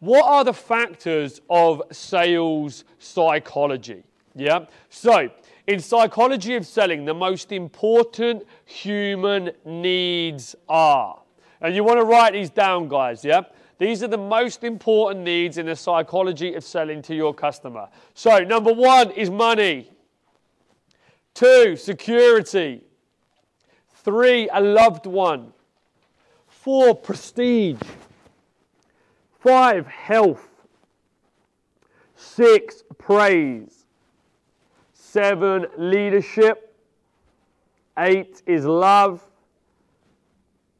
What 0.00 0.24
are 0.24 0.44
the 0.44 0.52
factors 0.52 1.40
of 1.50 1.82
sales 1.90 2.84
psychology? 2.98 4.04
Yeah. 4.34 4.66
So, 4.88 5.28
in 5.66 5.80
psychology 5.80 6.54
of 6.54 6.64
selling, 6.64 7.04
the 7.04 7.14
most 7.14 7.50
important 7.50 8.44
human 8.64 9.50
needs 9.64 10.54
are. 10.68 11.20
And 11.60 11.74
you 11.74 11.82
want 11.82 11.98
to 11.98 12.04
write 12.04 12.34
these 12.34 12.50
down, 12.50 12.88
guys, 12.88 13.24
yeah? 13.24 13.42
These 13.78 14.02
are 14.02 14.08
the 14.08 14.18
most 14.18 14.64
important 14.64 15.24
needs 15.24 15.58
in 15.58 15.66
the 15.66 15.76
psychology 15.76 16.54
of 16.54 16.64
selling 16.64 17.02
to 17.02 17.14
your 17.14 17.34
customer. 17.34 17.88
So, 18.14 18.38
number 18.38 18.72
one 18.72 19.10
is 19.10 19.30
money. 19.30 19.90
Two, 21.34 21.76
security. 21.76 22.84
Three, 24.04 24.48
a 24.52 24.60
loved 24.60 25.06
one. 25.06 25.52
Four, 26.46 26.94
prestige. 26.94 27.78
Five, 29.48 29.86
health. 29.86 30.46
Six, 32.14 32.84
praise. 32.98 33.86
Seven, 34.92 35.64
leadership. 35.78 36.76
Eight 37.98 38.42
is 38.44 38.66
love. 38.66 39.22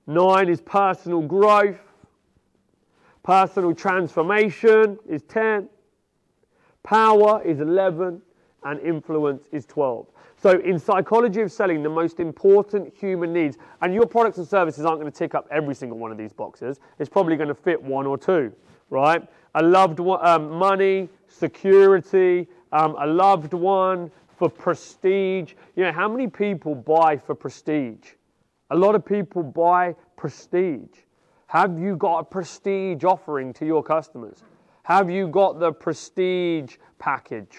Nine 0.07 0.51
is 0.51 0.61
personal 0.61 1.23
growth. 1.23 1.81
Personal 3.23 3.75
transformation 3.75 4.99
is 5.09 5.23
10. 5.23 5.71
Power 6.83 7.41
is 7.43 7.61
11. 7.61 8.21
And 8.65 8.81
influence 8.81 9.45
is 9.51 9.65
12. 9.65 10.07
So, 10.41 10.61
in 10.61 10.79
psychology 10.79 11.41
of 11.41 11.51
selling, 11.51 11.83
the 11.83 11.89
most 11.89 12.21
important 12.21 12.95
human 12.97 13.33
needs, 13.33 13.59
and 13.83 13.93
your 13.93 14.07
products 14.07 14.39
and 14.39 14.47
services 14.47 14.85
aren't 14.85 15.01
going 15.01 15.11
to 15.11 15.19
tick 15.19 15.35
up 15.35 15.49
every 15.51 15.75
single 15.75 15.99
one 15.99 16.13
of 16.13 16.19
these 16.19 16.33
boxes. 16.33 16.79
It's 17.01 17.09
probably 17.09 17.37
going 17.37 17.49
to 17.49 17.57
fit 17.57 17.83
one 17.83 18.07
or 18.07 18.17
two, 18.17 18.53
right? 18.89 19.27
A 19.57 19.63
loved 19.63 19.99
one, 19.99 20.25
um, 20.25 20.51
money, 20.51 21.09
security, 21.27 22.47
um, 22.71 22.95
a 23.01 23.07
loved 23.07 23.53
one, 23.53 24.13
for 24.37 24.49
prestige. 24.49 25.55
You 25.75 25.85
know, 25.85 25.93
how 25.93 26.09
many 26.09 26.29
people 26.29 26.77
buy 26.77 27.17
for 27.17 27.35
prestige? 27.35 28.13
A 28.71 28.77
lot 28.77 28.95
of 28.95 29.05
people 29.05 29.43
buy 29.43 29.97
prestige. 30.17 31.01
Have 31.47 31.79
you 31.79 31.97
got 31.97 32.19
a 32.19 32.25
prestige 32.25 33.03
offering 33.03 33.53
to 33.55 33.67
your 33.67 33.83
customers? 33.83 34.45
Have 34.85 35.11
you 35.11 35.27
got 35.27 35.59
the 35.59 35.73
prestige 35.73 36.77
package? 36.99 37.57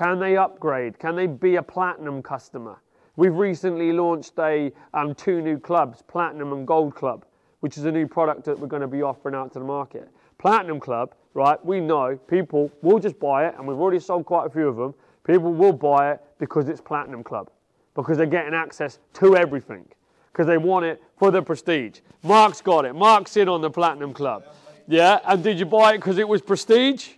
Can 0.00 0.18
they 0.18 0.34
upgrade? 0.38 0.98
Can 0.98 1.14
they 1.14 1.26
be 1.26 1.56
a 1.56 1.62
platinum 1.62 2.22
customer? 2.22 2.80
We've 3.16 3.34
recently 3.34 3.92
launched 3.92 4.32
a 4.38 4.72
um, 4.94 5.14
two 5.14 5.42
new 5.42 5.58
clubs, 5.58 6.00
Platinum 6.00 6.54
and 6.54 6.66
Gold 6.66 6.94
Club, 6.94 7.26
which 7.60 7.76
is 7.76 7.84
a 7.84 7.92
new 7.92 8.06
product 8.08 8.46
that 8.46 8.58
we're 8.58 8.66
going 8.66 8.80
to 8.80 8.88
be 8.88 9.02
offering 9.02 9.34
out 9.34 9.52
to 9.52 9.58
the 9.58 9.64
market. 9.66 10.08
Platinum 10.38 10.80
Club, 10.80 11.14
right? 11.34 11.62
We 11.62 11.80
know 11.80 12.16
people 12.16 12.72
will 12.80 12.98
just 12.98 13.20
buy 13.20 13.46
it, 13.46 13.54
and 13.58 13.68
we've 13.68 13.76
already 13.76 13.98
sold 13.98 14.24
quite 14.24 14.46
a 14.46 14.48
few 14.48 14.68
of 14.68 14.76
them. 14.76 14.94
People 15.22 15.52
will 15.52 15.74
buy 15.74 16.12
it 16.12 16.22
because 16.38 16.70
it's 16.70 16.80
Platinum 16.80 17.22
Club, 17.22 17.50
because 17.94 18.16
they're 18.16 18.24
getting 18.24 18.54
access 18.54 19.00
to 19.12 19.36
everything, 19.36 19.84
because 20.32 20.46
they 20.46 20.56
want 20.56 20.86
it 20.86 21.02
for 21.18 21.30
the 21.30 21.42
prestige. 21.42 22.00
Mark's 22.22 22.62
got 22.62 22.86
it. 22.86 22.94
Mark's 22.94 23.36
in 23.36 23.50
on 23.50 23.60
the 23.60 23.68
Platinum 23.68 24.14
Club. 24.14 24.44
Yeah, 24.88 25.18
and 25.26 25.44
did 25.44 25.58
you 25.58 25.66
buy 25.66 25.92
it 25.92 25.98
because 25.98 26.16
it 26.16 26.26
was 26.26 26.40
prestige? 26.40 27.10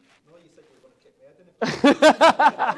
I'm, 1.63 2.75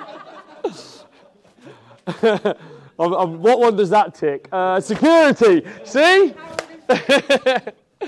I'm, 2.99 3.41
what 3.41 3.59
one 3.59 3.77
does 3.77 3.91
that 3.91 4.15
tick? 4.15 4.49
Uh, 4.53 4.81
security. 4.81 5.67
See? 5.85 6.35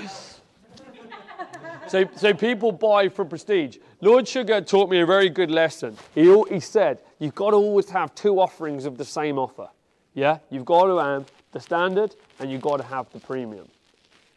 so, 1.87 2.09
so 2.15 2.33
people 2.33 2.71
buy 2.71 3.09
for 3.09 3.25
prestige. 3.25 3.77
Lord 4.01 4.27
Sugar 4.27 4.61
taught 4.61 4.89
me 4.89 4.99
a 4.99 5.05
very 5.05 5.29
good 5.29 5.49
lesson. 5.49 5.97
He, 6.13 6.43
he 6.49 6.59
said, 6.59 7.01
you've 7.17 7.35
got 7.35 7.51
to 7.51 7.55
always 7.55 7.89
have 7.89 8.13
two 8.13 8.39
offerings 8.39 8.85
of 8.85 8.97
the 8.97 9.05
same 9.05 9.39
offer. 9.39 9.69
Yeah? 10.13 10.39
You've 10.51 10.65
got 10.65 10.85
to 10.85 10.97
have 10.97 11.31
the 11.51 11.59
standard 11.59 12.15
and 12.39 12.51
you've 12.51 12.61
got 12.61 12.77
to 12.77 12.83
have 12.83 13.09
the 13.11 13.19
premium. 13.19 13.67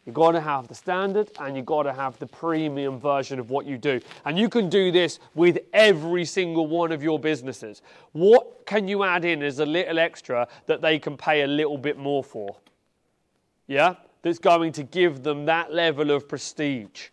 You've 0.05 0.15
got 0.15 0.31
to 0.31 0.41
have 0.41 0.67
the 0.67 0.73
standard 0.73 1.29
and 1.39 1.55
you've 1.55 1.67
got 1.67 1.83
to 1.83 1.93
have 1.93 2.17
the 2.17 2.25
premium 2.25 2.99
version 2.99 3.39
of 3.39 3.51
what 3.51 3.67
you 3.67 3.77
do. 3.77 3.99
And 4.25 4.37
you 4.37 4.49
can 4.49 4.67
do 4.67 4.91
this 4.91 5.19
with 5.35 5.59
every 5.73 6.25
single 6.25 6.65
one 6.65 6.91
of 6.91 7.03
your 7.03 7.19
businesses. 7.19 7.83
What 8.13 8.65
can 8.65 8.87
you 8.87 9.03
add 9.03 9.25
in 9.25 9.43
as 9.43 9.59
a 9.59 9.65
little 9.65 9.99
extra 9.99 10.47
that 10.65 10.81
they 10.81 10.97
can 10.97 11.17
pay 11.17 11.43
a 11.43 11.47
little 11.47 11.77
bit 11.77 11.99
more 11.99 12.23
for? 12.23 12.55
Yeah? 13.67 13.95
That's 14.23 14.39
going 14.39 14.71
to 14.73 14.83
give 14.83 15.21
them 15.21 15.45
that 15.45 15.71
level 15.71 16.11
of 16.11 16.27
prestige 16.27 17.09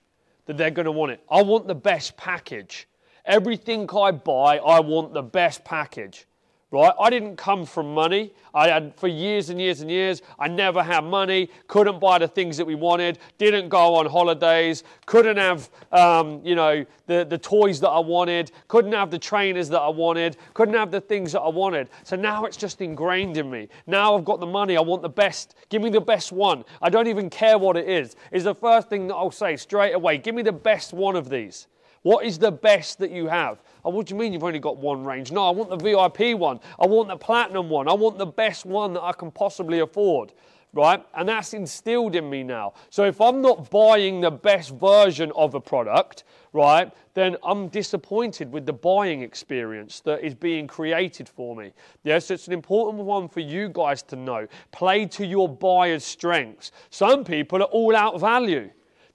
that 0.47 0.57
they're 0.57 0.71
going 0.71 0.87
to 0.87 0.93
want 0.93 1.13
it. 1.13 1.21
I 1.31 1.43
want 1.43 1.67
the 1.67 1.75
best 1.75 2.17
package. 2.17 2.89
Everything 3.27 3.89
I 3.95 4.13
buy, 4.13 4.59
I 4.59 4.81
want 4.81 5.13
the 5.13 5.23
best 5.23 5.63
package 5.63 6.27
right? 6.71 6.93
I 7.01 7.09
didn't 7.09 7.37
come 7.37 7.65
from 7.65 7.95
money. 7.95 8.33
I 8.53 8.69
had 8.69 8.95
for 8.97 9.09
years 9.09 9.49
and 9.49 9.61
years 9.61 9.81
and 9.81 9.91
years, 9.91 10.21
I 10.39 10.49
never 10.49 10.83
had 10.83 11.05
money, 11.05 11.49
couldn't 11.67 11.99
buy 11.99 12.19
the 12.19 12.29
things 12.29 12.57
that 12.59 12.67
we 12.67 12.75
wanted, 12.75 13.19
didn't 13.39 13.69
go 13.69 13.95
on 13.95 14.07
holidays, 14.07 14.85
couldn't 15.07 15.39
have, 15.39 15.71
um, 15.93 16.41
you 16.45 16.55
know, 16.55 16.85
the, 17.07 17.25
the 17.29 17.39
toys 17.39 17.81
that 17.81 17.89
I 17.89 18.01
wanted, 18.01 18.53
couldn't 18.69 18.93
have 18.93 19.11
the 19.11 19.19
trainers 19.19 19.69
that 19.71 19.81
I 19.81 19.89
wanted, 19.89 20.37
couldn't 20.55 20.75
have 20.75 20.91
the 20.91 21.01
things 21.01 21.33
that 21.33 21.41
I 21.41 21.49
wanted. 21.49 21.89
So 22.05 22.17
now 22.17 22.45
it's 22.45 22.57
just 22.57 22.81
ingrained 22.81 23.37
in 23.39 23.51
me. 23.51 23.69
Now 23.87 24.17
I've 24.17 24.25
got 24.25 24.41
the 24.41 24.47
money, 24.47 24.77
I 24.77 24.81
want 24.81 25.03
the 25.03 25.09
best. 25.09 25.55
Give 25.71 25.81
me 25.81 25.91
the 25.91 26.01
best 26.01 26.33
one. 26.33 26.65
I 26.83 26.91
don't 26.91 27.07
even 27.07 27.31
care 27.31 27.57
what 27.57 27.77
it 27.77 27.89
is. 27.89 28.17
Is 28.31 28.45
the 28.45 28.55
first 28.55 28.91
thing 28.91 29.07
that 29.09 29.15
I'll 29.15 29.31
say 29.31 29.57
straight 29.57 29.93
away. 29.93 30.19
Give 30.19 30.35
me 30.35 30.43
the 30.43 30.53
best 30.53 30.93
one 30.93 31.17
of 31.17 31.31
these. 31.31 31.67
What 32.03 32.25
is 32.25 32.39
the 32.39 32.53
best 32.53 32.99
that 33.01 33.11
you 33.11 33.27
have? 33.27 33.61
Oh, 33.85 33.91
what 33.91 34.07
do 34.07 34.15
you 34.15 34.21
mean 34.21 34.33
you've 34.33 34.45
only 34.45 34.59
got 34.59 34.77
one 34.77 35.05
range? 35.05 35.33
No, 35.33 35.47
I 35.47 35.51
want 35.51 35.71
the 35.71 35.77
VIP 35.77 36.39
one. 36.39 36.61
I 36.79 36.87
want 36.87 37.09
the 37.09 37.17
platinum 37.17 37.69
one. 37.69 37.89
I 37.89 37.95
want 37.95 38.19
the 38.19 38.27
best 38.27 38.67
one 38.67 38.93
that 38.95 39.03
I 39.03 39.13
can 39.13 39.31
possibly 39.31 39.81
afford. 39.81 40.33
Right? 40.75 41.03
And 41.15 41.31
that's 41.31 41.55
instilled 41.55 42.15
in 42.15 42.29
me 42.29 42.43
now. 42.43 42.75
So 42.91 43.05
if 43.05 43.23
I'm 43.23 43.41
not 43.41 43.71
buying 43.71 44.21
the 44.21 44.31
best 44.31 44.75
version 44.75 45.33
of 45.35 45.55
a 45.55 45.61
product, 45.61 46.25
right, 46.53 46.93
then 47.15 47.37
I'm 47.43 47.69
disappointed 47.69 48.53
with 48.53 48.67
the 48.67 48.75
buying 48.75 49.23
experience 49.23 50.01
that 50.01 50.23
is 50.23 50.35
being 50.35 50.67
created 50.67 51.27
for 51.27 51.57
me. 51.57 51.73
Yes, 52.05 52.31
it's 52.31 52.49
an 52.49 52.53
important 52.53 53.03
one 53.03 53.29
for 53.29 53.41
you 53.41 53.71
guys 53.71 54.03
to 54.05 54.17
know. 54.17 54.47
Play 54.71 55.07
to 55.07 55.25
your 55.25 55.49
buyer's 55.49 56.05
strengths. 56.05 56.71
Some 56.91 57.25
people 57.25 57.63
are 57.63 57.71
all 57.73 57.97
out 57.97 58.21
value. 58.21 58.71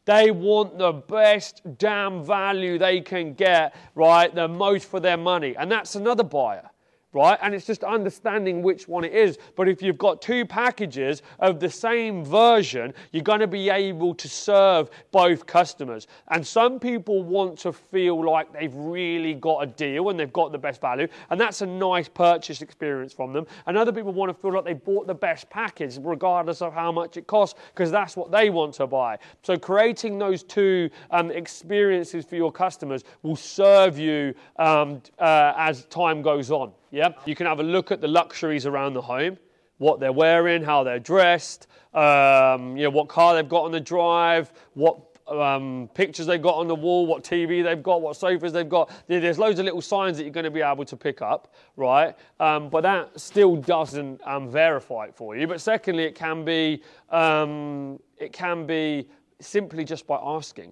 They 0.06 0.32
want 0.32 0.78
the 0.78 0.92
best 0.92 1.62
damn 1.78 2.24
value 2.24 2.78
they 2.78 3.02
can 3.02 3.34
get, 3.34 3.76
right? 3.96 4.34
The 4.34 4.48
most 4.48 4.90
for 4.90 5.00
their 5.00 5.18
money. 5.18 5.56
And 5.58 5.72
that's 5.72 5.96
another 5.96 6.24
buyer 6.24 6.70
right? 7.14 7.38
And 7.42 7.54
it's 7.54 7.66
just 7.66 7.84
understanding 7.84 8.62
which 8.62 8.88
one 8.88 9.04
it 9.04 9.14
is. 9.14 9.38
But 9.56 9.70
if 9.70 9.82
you've 9.82 9.98
got 9.98 10.22
two 10.22 10.46
packages 10.46 11.22
of 11.40 11.60
the 11.60 11.70
same 11.70 12.26
version, 12.26 12.94
you're 13.12 13.24
going 13.24 13.40
to 13.40 13.48
be 13.48 13.70
able 13.70 14.16
to 14.16 14.28
serve 14.28 14.90
both 15.12 15.46
customers. 15.46 16.08
And 16.30 16.46
some 16.46 16.80
people 16.80 17.24
want 17.24 17.58
to 17.60 17.72
feel 17.72 18.24
like 18.24 18.52
they've 18.52 18.74
really 18.74 19.36
got 19.36 19.64
a 19.64 19.68
deal 19.68 20.10
and 20.10 20.20
they've 20.20 20.34
got 20.34 20.52
the 20.52 20.58
best 20.58 20.82
value, 20.82 21.08
and 21.30 21.40
that's 21.40 21.62
a 21.62 21.66
nice 21.66 22.10
purchase 22.10 22.62
experience 22.62 23.14
from 23.14 23.34
them. 23.34 23.46
And 23.68 23.78
other 23.78 23.92
people 23.92 24.14
want 24.14 24.30
to 24.30 24.42
feel 24.42 24.54
like 24.54 24.66
they 24.66 24.74
bought 24.74 25.08
the 25.08 25.14
best 25.14 25.50
package, 25.50 25.98
regardless 26.02 26.62
of 26.62 26.74
how 26.74 26.92
much 26.92 27.18
it 27.18 27.28
costs, 27.28 27.60
because 27.74 27.92
that's 27.92 28.18
what 28.18 28.32
they 28.32 28.50
want 28.50 28.74
to 28.76 28.88
buy. 28.88 29.18
So 29.44 29.58
creating 29.58 30.18
those 30.18 30.44
two 30.44 30.90
um, 31.12 31.32
experiences 31.32 32.26
for 32.26 32.36
your 32.36 32.52
customers 32.52 33.04
will 33.22 33.36
serve 33.36 33.98
you 34.00 34.34
um, 34.58 35.02
uh, 35.20 35.54
as 35.58 35.86
time 35.86 36.22
goes 36.22 36.52
on. 36.52 36.72
Yeah, 36.94 37.10
you 37.26 37.34
can 37.34 37.48
have 37.48 37.60
a 37.60 37.64
look 37.64 37.92
at 37.92 38.02
the 38.02 38.08
luxuries 38.08 38.68
around 38.68 38.94
the 38.94 39.02
home, 39.02 39.40
what 39.80 40.00
they're 40.00 40.14
wearing, 40.14 40.62
how 40.62 40.84
they're 40.84 41.00
dressed, 41.00 41.66
um, 41.96 42.78
you 42.78 42.84
know, 42.84 42.92
what 42.92 43.08
car 43.08 43.34
they've 43.34 43.50
got 43.50 43.64
on 43.64 43.72
the 43.72 43.80
drive, 43.80 44.54
what 44.76 45.00
um, 45.28 45.90
pictures 45.96 46.28
they've 46.28 46.40
got 46.40 46.54
on 46.54 46.68
the 46.68 46.76
wall, 46.76 47.08
what 47.08 47.24
TV 47.24 47.64
they've 47.64 47.82
got, 47.82 48.04
what 48.04 48.16
sofas 48.16 48.54
they've 48.54 48.70
got. 48.70 48.92
There's 49.08 49.40
loads 49.40 49.58
of 49.58 49.66
little 49.66 49.82
signs 49.82 50.18
that 50.18 50.24
you're 50.24 50.32
going 50.32 50.44
to 50.44 50.52
be 50.52 50.62
able 50.62 50.86
to 50.86 50.96
pick 50.96 51.24
up, 51.24 51.56
right? 51.78 52.16
Um, 52.40 52.70
but 52.70 52.82
that 52.82 53.20
still 53.20 53.56
doesn't 53.56 54.22
um, 54.24 54.48
verify 54.48 55.06
it 55.06 55.16
for 55.16 55.36
you. 55.36 55.48
But 55.48 55.62
secondly, 55.62 56.04
it 56.04 56.14
can 56.14 56.46
be 56.46 56.84
um, 57.10 58.00
it 58.20 58.34
can 58.34 58.68
be 58.68 59.10
simply 59.40 59.84
just 59.84 60.06
by 60.06 60.20
asking. 60.24 60.72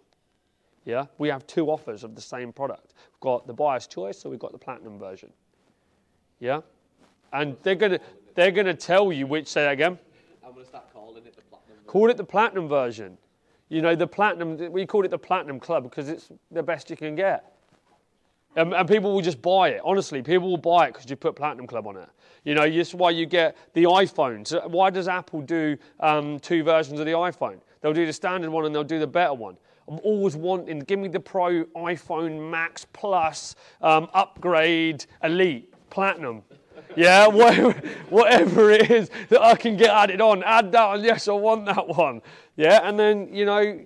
Yeah, 0.86 1.06
we 1.18 1.30
have 1.30 1.48
two 1.48 1.72
offers 1.72 2.04
of 2.04 2.14
the 2.14 2.22
same 2.22 2.54
product. 2.54 2.94
We've 3.12 3.22
got 3.22 3.48
the 3.48 3.54
buyer's 3.54 3.88
choice, 3.88 4.20
so 4.20 4.30
we've 4.30 4.38
got 4.38 4.52
the 4.52 4.60
platinum 4.60 5.00
version. 5.00 5.32
Yeah? 6.42 6.62
And 7.32 7.56
they're 7.64 7.76
going 7.76 7.94
to 7.94 8.02
they're 8.36 8.52
to 8.52 8.74
tell 8.74 9.12
you 9.12 9.28
which, 9.28 9.48
say 9.48 9.64
that 9.64 9.74
again. 9.74 9.98
I'm 10.44 10.54
going 10.54 10.64
to 10.64 10.70
start 10.70 10.92
calling 10.94 11.26
it 11.26 11.36
the 11.36 11.42
platinum 11.42 11.76
version. 11.76 11.88
Call 11.88 12.10
it 12.10 12.18
the 12.18 12.24
platinum 12.24 12.68
version. 12.68 13.18
You 13.70 13.82
know, 13.82 13.96
the 13.96 14.08
platinum, 14.08 14.72
we 14.72 14.86
call 14.86 15.06
it 15.06 15.12
the 15.12 15.18
platinum 15.18 15.60
club 15.60 15.84
because 15.84 16.10
it's 16.10 16.30
the 16.50 16.64
best 16.64 16.90
you 16.90 16.98
can 16.98 17.16
get. 17.16 17.54
And, 18.56 18.74
and, 18.74 18.88
people 18.88 19.14
will 19.14 19.22
just 19.22 19.42
buy 19.42 19.70
it. 19.70 19.82
Honestly, 19.86 20.22
people 20.22 20.50
will 20.50 20.58
buy 20.58 20.88
it 20.88 20.94
because 20.94 21.10
you 21.10 21.16
put 21.16 21.38
Platinum 21.38 21.68
Club 21.68 21.88
on 21.88 21.96
it. 21.96 22.10
You 22.44 22.54
know, 22.54 22.70
this 22.70 22.90
is 22.90 22.96
why 22.96 23.12
you 23.12 23.26
get 23.26 23.56
the 23.74 23.84
iPhones. 23.84 24.70
Why 24.70 24.90
does 24.90 25.08
Apple 25.08 25.42
do 25.42 25.78
um, 26.02 26.38
two 26.42 26.62
versions 26.62 27.00
of 27.00 27.06
the 27.06 27.14
iPhone? 27.14 27.62
They'll 27.80 27.94
do 27.94 28.06
the 28.06 28.12
standard 28.12 28.50
one 28.50 28.66
and 28.66 28.76
they'll 28.76 28.84
do 28.84 29.00
the 29.00 29.08
better 29.08 29.34
one. 29.34 29.56
I'm 29.88 30.00
always 30.04 30.36
wanting, 30.36 30.80
give 30.80 31.00
me 31.00 31.08
the 31.08 31.20
Pro, 31.20 31.64
iPhone 31.64 32.52
Max 32.52 32.86
Plus, 32.92 33.56
um, 33.82 34.10
upgrade, 34.14 35.06
Elite 35.24 35.71
platinum. 35.92 36.42
Yeah, 36.96 37.28
whatever, 37.42 37.72
whatever 38.10 38.72
it 38.72 38.90
is 38.90 39.10
that 39.30 39.42
I 39.42 39.56
can 39.56 39.78
get 39.78 39.90
added 39.90 40.22
on, 40.22 40.44
add 40.44 40.72
that 40.72 40.82
on. 40.82 41.04
Yes, 41.04 41.28
I 41.28 41.34
want 41.34 41.66
that 41.66 41.88
one. 41.88 42.22
Yeah, 42.56 42.80
and 42.84 43.00
then, 43.00 43.34
you 43.34 43.46
know, 43.46 43.80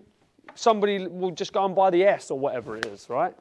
somebody 0.56 1.08
will 1.08 1.32
just 1.32 1.52
go 1.52 1.66
and 1.66 1.76
buy 1.76 1.90
the 1.90 2.04
S 2.04 2.32
or 2.32 2.40
whatever 2.40 2.78
it 2.78 2.86
is, 2.86 3.10
right? 3.10 3.36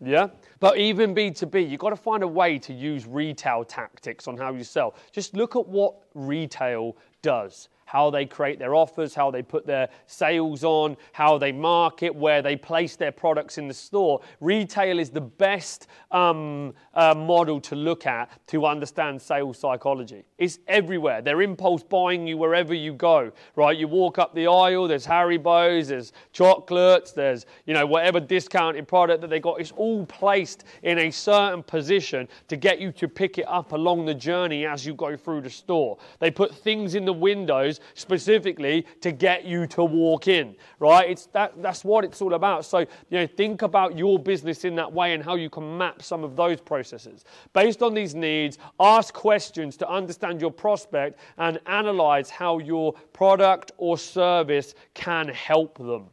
Yeah? 0.00 0.28
But 0.60 0.78
even 0.78 1.14
B2B, 1.14 1.70
you've 1.70 1.80
got 1.80 1.90
to 1.90 1.96
find 1.96 2.22
a 2.22 2.28
way 2.28 2.58
to 2.58 2.72
use 2.72 3.06
retail 3.06 3.64
tactics 3.64 4.28
on 4.28 4.36
how 4.36 4.52
you 4.52 4.64
sell. 4.64 4.94
Just 5.12 5.34
look 5.34 5.56
at 5.56 5.66
what 5.66 5.94
retail 6.14 6.96
does 7.22 7.68
how 7.86 8.10
they 8.10 8.26
create 8.26 8.58
their 8.58 8.74
offers, 8.74 9.14
how 9.14 9.30
they 9.30 9.42
put 9.42 9.66
their 9.66 9.88
sales 10.06 10.64
on, 10.64 10.96
how 11.12 11.38
they 11.38 11.52
market, 11.52 12.14
where 12.14 12.42
they 12.42 12.56
place 12.56 12.96
their 12.96 13.12
products 13.12 13.58
in 13.58 13.68
the 13.68 13.74
store. 13.74 14.20
Retail 14.40 14.98
is 14.98 15.10
the 15.10 15.20
best 15.20 15.86
um, 16.10 16.74
uh, 16.94 17.14
model 17.14 17.60
to 17.60 17.74
look 17.74 18.06
at 18.06 18.30
to 18.48 18.66
understand 18.66 19.22
sales 19.22 19.58
psychology. 19.58 20.24
It's 20.38 20.58
everywhere. 20.66 21.22
They're 21.22 21.42
impulse 21.42 21.82
buying 21.82 22.26
you 22.26 22.36
wherever 22.36 22.74
you 22.74 22.92
go, 22.92 23.32
right? 23.54 23.76
You 23.76 23.88
walk 23.88 24.18
up 24.18 24.34
the 24.34 24.46
aisle, 24.46 24.88
there's 24.88 25.06
Harry 25.06 25.36
Haribo's, 25.38 25.88
there's 25.88 26.12
chocolates, 26.32 27.12
there's, 27.12 27.46
you 27.66 27.74
know, 27.74 27.86
whatever 27.86 28.20
discounted 28.20 28.88
product 28.88 29.20
that 29.20 29.30
they 29.30 29.40
got. 29.40 29.60
It's 29.60 29.72
all 29.72 30.04
placed 30.06 30.64
in 30.82 30.98
a 30.98 31.10
certain 31.10 31.62
position 31.62 32.28
to 32.48 32.56
get 32.56 32.80
you 32.80 32.92
to 32.92 33.08
pick 33.08 33.38
it 33.38 33.46
up 33.48 33.72
along 33.72 34.06
the 34.06 34.14
journey 34.14 34.66
as 34.66 34.86
you 34.86 34.94
go 34.94 35.16
through 35.16 35.42
the 35.42 35.50
store. 35.50 35.98
They 36.18 36.30
put 36.30 36.54
things 36.54 36.94
in 36.94 37.04
the 37.04 37.12
windows 37.12 37.75
specifically 37.94 38.86
to 39.00 39.12
get 39.12 39.44
you 39.44 39.66
to 39.68 39.84
walk 39.84 40.28
in, 40.28 40.56
right? 40.78 41.08
It's 41.08 41.26
that, 41.26 41.60
that's 41.62 41.84
what 41.84 42.04
it's 42.04 42.20
all 42.22 42.34
about. 42.34 42.64
So, 42.64 42.80
you 42.80 42.86
know, 43.10 43.26
think 43.26 43.62
about 43.62 43.96
your 43.96 44.18
business 44.18 44.64
in 44.64 44.74
that 44.76 44.92
way 44.92 45.14
and 45.14 45.22
how 45.22 45.34
you 45.34 45.50
can 45.50 45.76
map 45.78 46.02
some 46.02 46.24
of 46.24 46.36
those 46.36 46.60
processes. 46.60 47.24
Based 47.52 47.82
on 47.82 47.94
these 47.94 48.14
needs, 48.14 48.58
ask 48.80 49.14
questions 49.14 49.76
to 49.78 49.88
understand 49.88 50.40
your 50.40 50.50
prospect 50.50 51.18
and 51.38 51.58
analyze 51.66 52.30
how 52.30 52.58
your 52.58 52.92
product 53.12 53.72
or 53.76 53.98
service 53.98 54.74
can 54.94 55.28
help 55.28 55.78
them. 55.78 56.06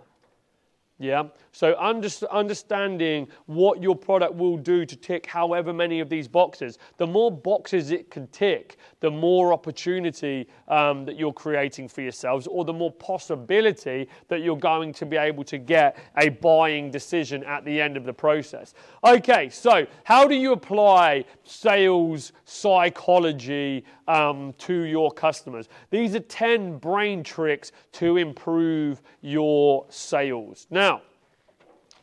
Yeah. 1.04 1.24
So 1.52 1.76
under, 1.78 2.08
understanding 2.32 3.28
what 3.46 3.84
your 3.84 3.94
product 3.94 4.36
will 4.36 4.56
do 4.56 4.86
to 4.86 4.96
tick 4.96 5.26
however 5.26 5.74
many 5.74 6.00
of 6.00 6.08
these 6.08 6.30
boxes, 6.30 6.80
the 6.96 7.06
more 7.06 7.30
boxes 7.30 7.92
it 7.92 8.10
can 8.10 8.28
tick, 8.28 8.78
the 9.02 9.12
more 9.12 9.52
opportunity 9.52 10.48
um, 10.70 11.04
that 11.04 11.20
you're 11.20 11.34
creating 11.34 11.90
for 11.90 12.02
yourselves, 12.02 12.48
or 12.48 12.64
the 12.64 12.72
more 12.72 12.92
possibility 12.92 14.08
that 14.30 14.44
you're 14.44 14.56
going 14.56 14.94
to 14.94 15.06
be 15.06 15.18
able 15.18 15.44
to 15.44 15.58
get 15.58 15.98
a 16.18 16.30
buying 16.30 16.90
decision 16.90 17.44
at 17.44 17.66
the 17.66 17.82
end 17.82 17.98
of 17.98 18.06
the 18.06 18.14
process. 18.14 18.74
Okay, 19.04 19.50
so 19.50 19.86
how 20.06 20.26
do 20.26 20.36
you 20.36 20.54
apply 20.54 21.26
sales 21.44 22.32
psychology 22.46 23.84
um, 24.08 24.54
to 24.60 24.84
your 24.84 25.12
customers? 25.12 25.68
These 25.90 26.16
are 26.16 26.22
10 26.22 26.78
brain 26.78 27.24
tricks 27.24 27.74
to 27.94 28.16
improve 28.16 29.02
your 29.22 29.86
sales. 29.90 30.66
Now, 30.70 30.93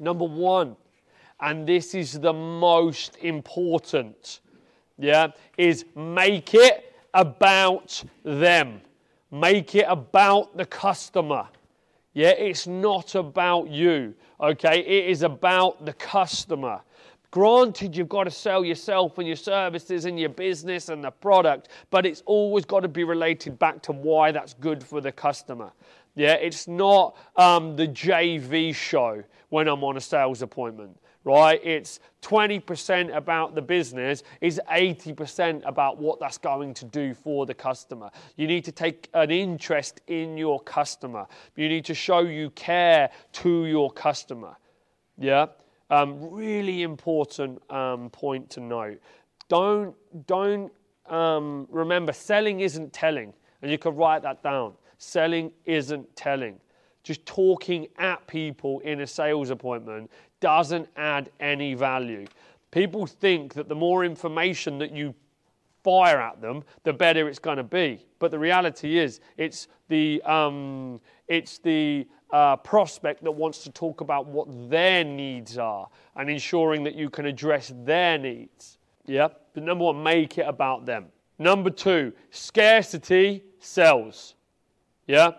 Number 0.00 0.24
one, 0.24 0.76
and 1.40 1.66
this 1.66 1.94
is 1.94 2.18
the 2.18 2.32
most 2.32 3.18
important, 3.20 4.40
yeah, 4.98 5.28
is 5.58 5.84
make 5.94 6.54
it 6.54 6.94
about 7.12 8.02
them. 8.24 8.80
Make 9.30 9.74
it 9.74 9.84
about 9.88 10.56
the 10.56 10.64
customer. 10.64 11.46
Yeah, 12.14 12.30
it's 12.30 12.66
not 12.66 13.14
about 13.14 13.68
you, 13.68 14.14
okay? 14.40 14.80
It 14.80 15.10
is 15.10 15.22
about 15.22 15.84
the 15.84 15.92
customer. 15.92 16.80
Granted, 17.30 17.94
you've 17.94 18.08
got 18.08 18.24
to 18.24 18.30
sell 18.30 18.64
yourself 18.64 19.18
and 19.18 19.26
your 19.26 19.36
services 19.36 20.06
and 20.06 20.18
your 20.18 20.30
business 20.30 20.88
and 20.88 21.04
the 21.04 21.10
product, 21.10 21.68
but 21.90 22.04
it's 22.04 22.22
always 22.26 22.64
got 22.64 22.80
to 22.80 22.88
be 22.88 23.04
related 23.04 23.58
back 23.58 23.82
to 23.82 23.92
why 23.92 24.32
that's 24.32 24.54
good 24.54 24.82
for 24.82 25.00
the 25.00 25.12
customer. 25.12 25.70
Yeah, 26.16 26.34
it's 26.34 26.66
not 26.66 27.16
um, 27.36 27.76
the 27.76 27.86
JV 27.86 28.74
show 28.74 29.22
when 29.50 29.68
I'm 29.68 29.84
on 29.84 29.96
a 29.96 30.00
sales 30.00 30.42
appointment, 30.42 30.96
right? 31.24 31.60
It's 31.62 32.00
20% 32.22 33.14
about 33.14 33.54
the 33.54 33.62
business, 33.62 34.22
is 34.40 34.60
80% 34.70 35.62
about 35.66 35.98
what 35.98 36.18
that's 36.18 36.38
going 36.38 36.72
to 36.74 36.84
do 36.86 37.14
for 37.14 37.46
the 37.46 37.54
customer. 37.54 38.10
You 38.36 38.46
need 38.46 38.64
to 38.64 38.72
take 38.72 39.08
an 39.12 39.30
interest 39.30 40.00
in 40.06 40.36
your 40.36 40.60
customer. 40.60 41.26
You 41.56 41.68
need 41.68 41.84
to 41.86 41.94
show 41.94 42.20
you 42.20 42.50
care 42.50 43.10
to 43.32 43.66
your 43.66 43.90
customer. 43.92 44.56
Yeah. 45.18 45.46
Um, 45.90 46.30
really 46.30 46.82
important 46.82 47.60
um, 47.70 48.10
point 48.10 48.48
to 48.50 48.60
note. 48.60 49.00
Don't 49.48 49.94
don't 50.28 50.72
um, 51.06 51.66
remember 51.68 52.12
selling 52.12 52.60
isn't 52.60 52.92
telling, 52.92 53.34
and 53.60 53.70
you 53.72 53.76
can 53.78 53.96
write 53.96 54.22
that 54.22 54.40
down. 54.44 54.74
Selling 54.98 55.50
isn't 55.64 56.14
telling. 56.14 56.60
Just 57.10 57.26
talking 57.26 57.88
at 57.98 58.24
people 58.28 58.78
in 58.84 59.00
a 59.00 59.06
sales 59.08 59.50
appointment 59.50 60.08
doesn't 60.38 60.88
add 60.94 61.28
any 61.40 61.74
value. 61.74 62.24
People 62.70 63.04
think 63.04 63.52
that 63.54 63.68
the 63.68 63.74
more 63.74 64.04
information 64.04 64.78
that 64.78 64.92
you 64.92 65.12
fire 65.82 66.20
at 66.20 66.40
them, 66.40 66.62
the 66.84 66.92
better 66.92 67.28
it's 67.28 67.40
going 67.40 67.56
to 67.56 67.64
be. 67.64 68.06
But 68.20 68.30
the 68.30 68.38
reality 68.38 68.96
is, 68.96 69.18
it's 69.36 69.66
the 69.88 70.22
um, 70.22 71.00
it's 71.26 71.58
the 71.58 72.06
uh, 72.30 72.54
prospect 72.58 73.24
that 73.24 73.32
wants 73.32 73.64
to 73.64 73.72
talk 73.72 74.02
about 74.02 74.28
what 74.28 74.70
their 74.70 75.02
needs 75.02 75.58
are 75.58 75.88
and 76.14 76.30
ensuring 76.30 76.84
that 76.84 76.94
you 76.94 77.10
can 77.10 77.26
address 77.26 77.72
their 77.84 78.18
needs. 78.18 78.78
Yeah? 79.04 79.26
But 79.52 79.64
number 79.64 79.86
one, 79.86 80.00
make 80.00 80.38
it 80.38 80.46
about 80.46 80.86
them. 80.86 81.06
Number 81.40 81.70
two, 81.70 82.12
scarcity 82.30 83.42
sells. 83.58 84.36
Yeah? 85.08 85.32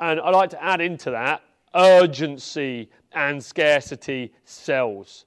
And 0.00 0.20
I'd 0.20 0.30
like 0.30 0.50
to 0.50 0.62
add 0.62 0.80
into 0.80 1.10
that 1.10 1.42
urgency 1.74 2.90
and 3.12 3.42
scarcity 3.42 4.32
sells. 4.44 5.26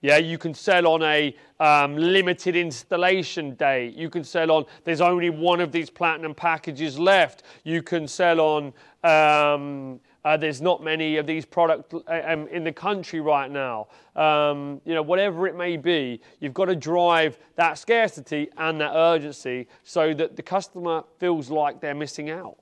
Yeah, 0.00 0.18
you 0.18 0.36
can 0.36 0.52
sell 0.52 0.86
on 0.86 1.02
a 1.02 1.34
um, 1.60 1.96
limited 1.96 2.56
installation 2.56 3.54
date. 3.54 3.94
You 3.94 4.10
can 4.10 4.22
sell 4.22 4.50
on 4.50 4.66
there's 4.84 5.00
only 5.00 5.30
one 5.30 5.60
of 5.60 5.72
these 5.72 5.88
platinum 5.88 6.34
packages 6.34 6.98
left. 6.98 7.42
You 7.62 7.82
can 7.82 8.06
sell 8.06 8.38
on 8.40 8.72
um, 9.02 10.00
uh, 10.24 10.36
there's 10.36 10.62
not 10.62 10.82
many 10.82 11.16
of 11.16 11.26
these 11.26 11.44
products 11.44 11.94
uh, 11.94 12.20
um, 12.26 12.48
in 12.48 12.64
the 12.64 12.72
country 12.72 13.20
right 13.20 13.50
now. 13.50 13.88
Um, 14.16 14.80
you 14.84 14.94
know, 14.94 15.02
whatever 15.02 15.46
it 15.46 15.56
may 15.56 15.76
be, 15.76 16.20
you've 16.40 16.54
got 16.54 16.66
to 16.66 16.76
drive 16.76 17.38
that 17.56 17.78
scarcity 17.78 18.48
and 18.56 18.80
that 18.80 18.92
urgency 18.94 19.68
so 19.82 20.14
that 20.14 20.36
the 20.36 20.42
customer 20.42 21.04
feels 21.18 21.50
like 21.50 21.80
they're 21.80 21.94
missing 21.94 22.30
out. 22.30 22.56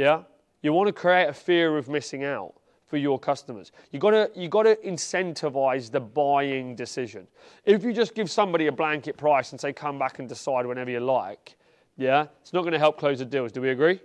Yeah? 0.00 0.22
You 0.62 0.72
want 0.72 0.86
to 0.86 0.94
create 0.94 1.28
a 1.28 1.32
fear 1.34 1.76
of 1.76 1.90
missing 1.90 2.24
out 2.24 2.54
for 2.86 2.96
your 2.96 3.18
customers. 3.18 3.70
You've 3.92 4.00
got 4.00 4.12
to, 4.12 4.30
you've 4.34 4.50
got 4.50 4.62
to 4.62 4.76
incentivize 4.76 5.90
the 5.90 6.00
buying 6.00 6.74
decision. 6.74 7.26
If 7.66 7.84
you 7.84 7.92
just 7.92 8.14
give 8.14 8.30
somebody 8.30 8.68
a 8.68 8.72
blanket 8.72 9.18
price 9.18 9.52
and 9.52 9.60
say, 9.60 9.74
come 9.74 9.98
back 9.98 10.18
and 10.18 10.26
decide 10.26 10.64
whenever 10.64 10.90
you 10.90 11.00
like, 11.00 11.54
yeah, 11.98 12.28
it's 12.40 12.54
not 12.54 12.62
going 12.62 12.72
to 12.72 12.78
help 12.78 12.96
close 12.96 13.18
the 13.18 13.26
deals. 13.26 13.52
Do 13.52 13.60
we 13.60 13.68
agree? 13.68 14.00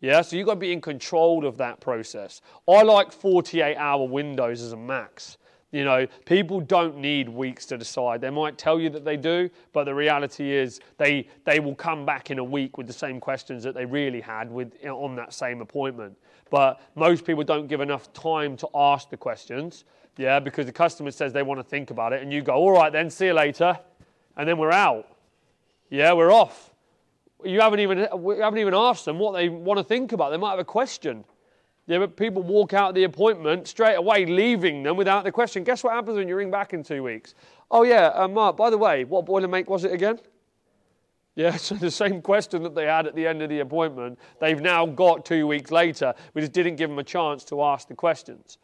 Yeah, 0.00 0.22
so 0.22 0.36
you've 0.36 0.46
got 0.46 0.54
to 0.54 0.60
be 0.60 0.72
in 0.72 0.80
control 0.80 1.46
of 1.46 1.56
that 1.56 1.80
process. 1.80 2.40
I 2.68 2.82
like 2.82 3.10
48 3.10 3.74
hour 3.76 4.06
windows 4.06 4.62
as 4.62 4.72
a 4.72 4.76
max. 4.76 5.36
You 5.72 5.84
know, 5.84 6.06
people 6.26 6.60
don't 6.60 6.98
need 6.98 7.30
weeks 7.30 7.64
to 7.66 7.78
decide. 7.78 8.20
They 8.20 8.30
might 8.30 8.58
tell 8.58 8.78
you 8.78 8.90
that 8.90 9.06
they 9.06 9.16
do, 9.16 9.48
but 9.72 9.84
the 9.84 9.94
reality 9.94 10.52
is 10.52 10.80
they, 10.98 11.26
they 11.44 11.60
will 11.60 11.74
come 11.74 12.04
back 12.04 12.30
in 12.30 12.38
a 12.38 12.44
week 12.44 12.76
with 12.76 12.86
the 12.86 12.92
same 12.92 13.18
questions 13.18 13.64
that 13.64 13.74
they 13.74 13.86
really 13.86 14.20
had 14.20 14.50
with, 14.50 14.72
on 14.86 15.16
that 15.16 15.32
same 15.32 15.62
appointment. 15.62 16.16
But 16.50 16.80
most 16.94 17.24
people 17.24 17.42
don't 17.42 17.68
give 17.68 17.80
enough 17.80 18.12
time 18.12 18.54
to 18.58 18.68
ask 18.74 19.08
the 19.08 19.16
questions, 19.16 19.84
yeah, 20.18 20.38
because 20.38 20.66
the 20.66 20.72
customer 20.72 21.10
says 21.10 21.32
they 21.32 21.42
want 21.42 21.58
to 21.58 21.64
think 21.64 21.90
about 21.90 22.12
it, 22.12 22.22
and 22.22 22.30
you 22.30 22.42
go, 22.42 22.52
all 22.52 22.72
right 22.72 22.92
then, 22.92 23.08
see 23.08 23.26
you 23.26 23.32
later, 23.32 23.78
and 24.36 24.46
then 24.46 24.58
we're 24.58 24.72
out. 24.72 25.08
Yeah, 25.88 26.12
we're 26.12 26.32
off 26.32 26.72
you 27.44 27.60
haven't 27.60 27.80
even 27.80 28.06
we 28.18 28.38
haven't 28.38 28.58
even 28.58 28.74
asked 28.74 29.04
them 29.04 29.18
what 29.18 29.32
they 29.32 29.48
want 29.48 29.78
to 29.78 29.84
think 29.84 30.12
about. 30.12 30.30
They 30.30 30.36
might 30.36 30.50
have 30.50 30.58
a 30.58 30.64
question. 30.64 31.24
Yeah, 31.86 31.98
but 31.98 32.16
people 32.16 32.42
walk 32.42 32.74
out 32.74 32.90
of 32.90 32.94
the 32.94 33.04
appointment 33.04 33.66
straight 33.66 33.96
away, 33.96 34.24
leaving 34.24 34.82
them 34.82 34.96
without 34.96 35.24
the 35.24 35.32
question. 35.32 35.64
Guess 35.64 35.82
what 35.82 35.94
happens 35.94 36.16
when 36.16 36.28
you 36.28 36.36
ring 36.36 36.50
back 36.50 36.72
in 36.72 36.82
two 36.82 37.02
weeks? 37.02 37.34
Oh 37.70 37.82
yeah, 37.82 38.12
uh, 38.14 38.28
Mark. 38.28 38.56
By 38.56 38.70
the 38.70 38.78
way, 38.78 39.04
what 39.04 39.26
boiler 39.26 39.48
make 39.48 39.68
was 39.68 39.84
it 39.84 39.92
again? 39.92 40.18
Yeah, 41.34 41.56
so 41.56 41.74
the 41.74 41.90
same 41.90 42.22
question 42.22 42.62
that 42.62 42.74
they 42.74 42.86
had 42.86 43.06
at 43.06 43.14
the 43.14 43.26
end 43.26 43.42
of 43.42 43.48
the 43.48 43.60
appointment, 43.60 44.18
they've 44.40 44.60
now 44.60 44.86
got 44.86 45.24
two 45.24 45.46
weeks 45.46 45.70
later. 45.70 46.14
We 46.34 46.42
just 46.42 46.52
didn't 46.52 46.76
give 46.76 46.88
them 46.88 46.98
a 46.98 47.04
chance 47.04 47.44
to 47.44 47.62
ask 47.62 47.88
the 47.88 47.94
questions. 47.94 48.58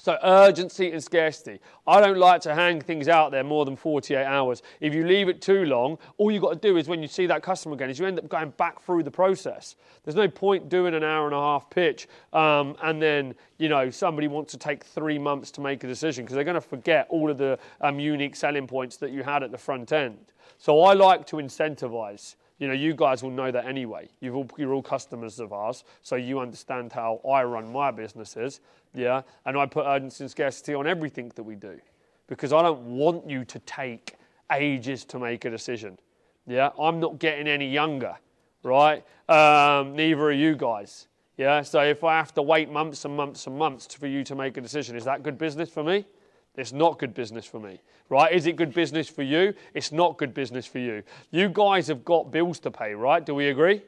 So, 0.00 0.18
urgency 0.24 0.90
and 0.90 1.02
scarcity. 1.02 1.60
I 1.86 2.00
don't 2.00 2.18
like 2.18 2.40
to 2.42 2.54
hang 2.54 2.80
things 2.80 3.06
out 3.06 3.30
there 3.30 3.44
more 3.44 3.64
than 3.64 3.76
48 3.76 4.24
hours. 4.24 4.60
If 4.80 4.92
you 4.92 5.06
leave 5.06 5.28
it 5.28 5.40
too 5.40 5.64
long, 5.66 5.98
all 6.18 6.32
you've 6.32 6.42
got 6.42 6.60
to 6.60 6.68
do 6.68 6.76
is 6.76 6.88
when 6.88 7.00
you 7.00 7.06
see 7.06 7.26
that 7.26 7.44
customer 7.44 7.76
again, 7.76 7.90
is 7.90 8.00
you 8.00 8.06
end 8.06 8.18
up 8.18 8.28
going 8.28 8.50
back 8.50 8.82
through 8.82 9.04
the 9.04 9.10
process. 9.10 9.76
There's 10.02 10.16
no 10.16 10.28
point 10.28 10.68
doing 10.68 10.94
an 10.94 11.04
hour 11.04 11.26
and 11.26 11.34
a 11.34 11.38
half 11.38 11.70
pitch 11.70 12.08
um, 12.32 12.76
and 12.82 13.00
then, 13.00 13.34
you 13.58 13.68
know, 13.68 13.88
somebody 13.88 14.26
wants 14.26 14.50
to 14.52 14.58
take 14.58 14.84
three 14.84 15.18
months 15.18 15.52
to 15.52 15.60
make 15.60 15.84
a 15.84 15.86
decision 15.86 16.24
because 16.24 16.34
they're 16.34 16.44
going 16.44 16.54
to 16.54 16.60
forget 16.60 17.06
all 17.08 17.30
of 17.30 17.38
the 17.38 17.56
um, 17.80 18.00
unique 18.00 18.34
selling 18.34 18.66
points 18.66 18.96
that 18.96 19.12
you 19.12 19.22
had 19.22 19.44
at 19.44 19.52
the 19.52 19.58
front 19.58 19.92
end. 19.92 20.18
So, 20.58 20.82
I 20.82 20.94
like 20.94 21.24
to 21.28 21.36
incentivize. 21.36 22.34
You 22.58 22.68
know, 22.68 22.74
you 22.74 22.94
guys 22.94 23.22
will 23.22 23.30
know 23.30 23.50
that 23.50 23.64
anyway. 23.64 24.08
You've 24.20 24.36
all, 24.36 24.48
you're 24.56 24.72
all 24.72 24.82
customers 24.82 25.40
of 25.40 25.52
ours, 25.52 25.84
so 26.02 26.16
you 26.16 26.38
understand 26.38 26.92
how 26.92 27.20
I 27.28 27.42
run 27.42 27.72
my 27.72 27.90
businesses. 27.90 28.60
Yeah, 28.94 29.22
and 29.44 29.56
I 29.56 29.66
put 29.66 29.86
urgency 29.86 30.24
and 30.24 30.30
scarcity 30.30 30.74
on 30.74 30.86
everything 30.86 31.32
that 31.34 31.42
we 31.42 31.56
do 31.56 31.80
because 32.28 32.52
I 32.52 32.62
don't 32.62 32.82
want 32.96 33.28
you 33.28 33.44
to 33.44 33.58
take 33.60 34.14
ages 34.52 35.04
to 35.06 35.18
make 35.18 35.44
a 35.44 35.50
decision. 35.50 35.98
Yeah, 36.46 36.70
I'm 36.78 37.00
not 37.00 37.18
getting 37.18 37.48
any 37.48 37.68
younger, 37.68 38.16
right? 38.62 39.04
Um, 39.28 39.96
neither 39.96 40.22
are 40.22 40.32
you 40.32 40.54
guys. 40.54 41.08
Yeah, 41.36 41.62
so 41.62 41.80
if 41.80 42.04
I 42.04 42.16
have 42.16 42.32
to 42.34 42.42
wait 42.42 42.70
months 42.70 43.04
and 43.04 43.16
months 43.16 43.46
and 43.48 43.58
months 43.58 43.92
for 43.94 44.06
you 44.06 44.22
to 44.24 44.36
make 44.36 44.56
a 44.56 44.60
decision, 44.60 44.94
is 44.94 45.04
that 45.04 45.22
good 45.22 45.36
business 45.36 45.68
for 45.68 45.82
me? 45.82 46.04
It's 46.56 46.72
not 46.72 47.00
good 47.00 47.14
business 47.14 47.44
for 47.44 47.58
me, 47.58 47.80
right? 48.08 48.32
Is 48.32 48.46
it 48.46 48.54
good 48.54 48.72
business 48.72 49.08
for 49.08 49.22
you? 49.22 49.54
It's 49.74 49.90
not 49.90 50.16
good 50.16 50.32
business 50.32 50.66
for 50.66 50.78
you. 50.78 51.02
You 51.32 51.48
guys 51.48 51.88
have 51.88 52.04
got 52.04 52.30
bills 52.30 52.60
to 52.60 52.70
pay, 52.70 52.94
right? 52.94 53.24
Do 53.24 53.34
we 53.34 53.48
agree? 53.48 53.82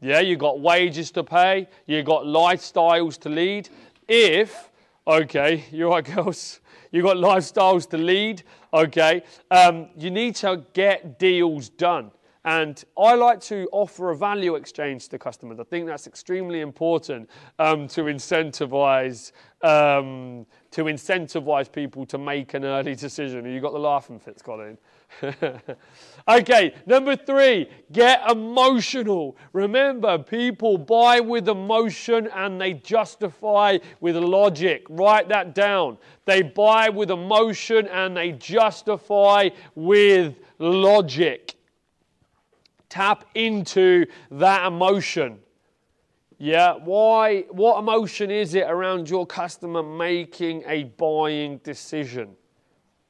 Yeah, 0.00 0.20
you 0.20 0.36
got 0.36 0.60
wages 0.60 1.10
to 1.12 1.24
pay, 1.24 1.68
you 1.86 2.02
got 2.02 2.24
lifestyles 2.24 3.18
to 3.20 3.28
lead. 3.28 3.68
If, 4.12 4.72
okay, 5.06 5.66
you're 5.70 5.90
right, 5.90 6.04
girls, 6.14 6.58
you've 6.90 7.04
got 7.04 7.16
lifestyles 7.16 7.88
to 7.90 7.96
lead, 7.96 8.42
okay, 8.74 9.22
um, 9.52 9.86
you 9.96 10.10
need 10.10 10.34
to 10.36 10.64
get 10.72 11.20
deals 11.20 11.68
done. 11.68 12.10
And 12.44 12.82
I 12.98 13.14
like 13.14 13.40
to 13.42 13.68
offer 13.70 14.10
a 14.10 14.16
value 14.16 14.56
exchange 14.56 15.06
to 15.10 15.18
customers. 15.18 15.60
I 15.60 15.62
think 15.62 15.86
that's 15.86 16.08
extremely 16.08 16.60
important 16.60 17.30
um, 17.60 17.86
to 17.88 18.04
incentivize 18.04 19.30
um, 19.62 20.44
to 20.72 20.84
incentivize 20.84 21.70
people 21.70 22.04
to 22.06 22.18
make 22.18 22.54
an 22.54 22.64
early 22.64 22.96
decision. 22.96 23.44
You 23.44 23.60
got 23.60 23.74
the 23.74 23.78
laughing 23.78 24.18
fits, 24.18 24.42
Colin. 24.42 24.76
okay, 26.28 26.74
number 26.86 27.16
three, 27.16 27.68
get 27.92 28.28
emotional. 28.30 29.36
Remember, 29.52 30.18
people 30.18 30.78
buy 30.78 31.20
with 31.20 31.48
emotion 31.48 32.28
and 32.34 32.60
they 32.60 32.74
justify 32.74 33.78
with 34.00 34.16
logic. 34.16 34.86
Write 34.88 35.28
that 35.28 35.54
down. 35.54 35.98
They 36.24 36.42
buy 36.42 36.88
with 36.88 37.10
emotion 37.10 37.88
and 37.88 38.16
they 38.16 38.32
justify 38.32 39.50
with 39.74 40.36
logic 40.58 41.56
tap 42.90 43.24
into 43.34 44.04
that 44.32 44.66
emotion. 44.66 45.38
Yeah, 46.36 46.74
why? 46.74 47.42
What 47.50 47.78
emotion 47.78 48.30
is 48.30 48.54
it 48.54 48.64
around 48.68 49.08
your 49.08 49.26
customer 49.26 49.82
making 49.82 50.64
a 50.66 50.84
buying 50.84 51.58
decision? 51.58 52.36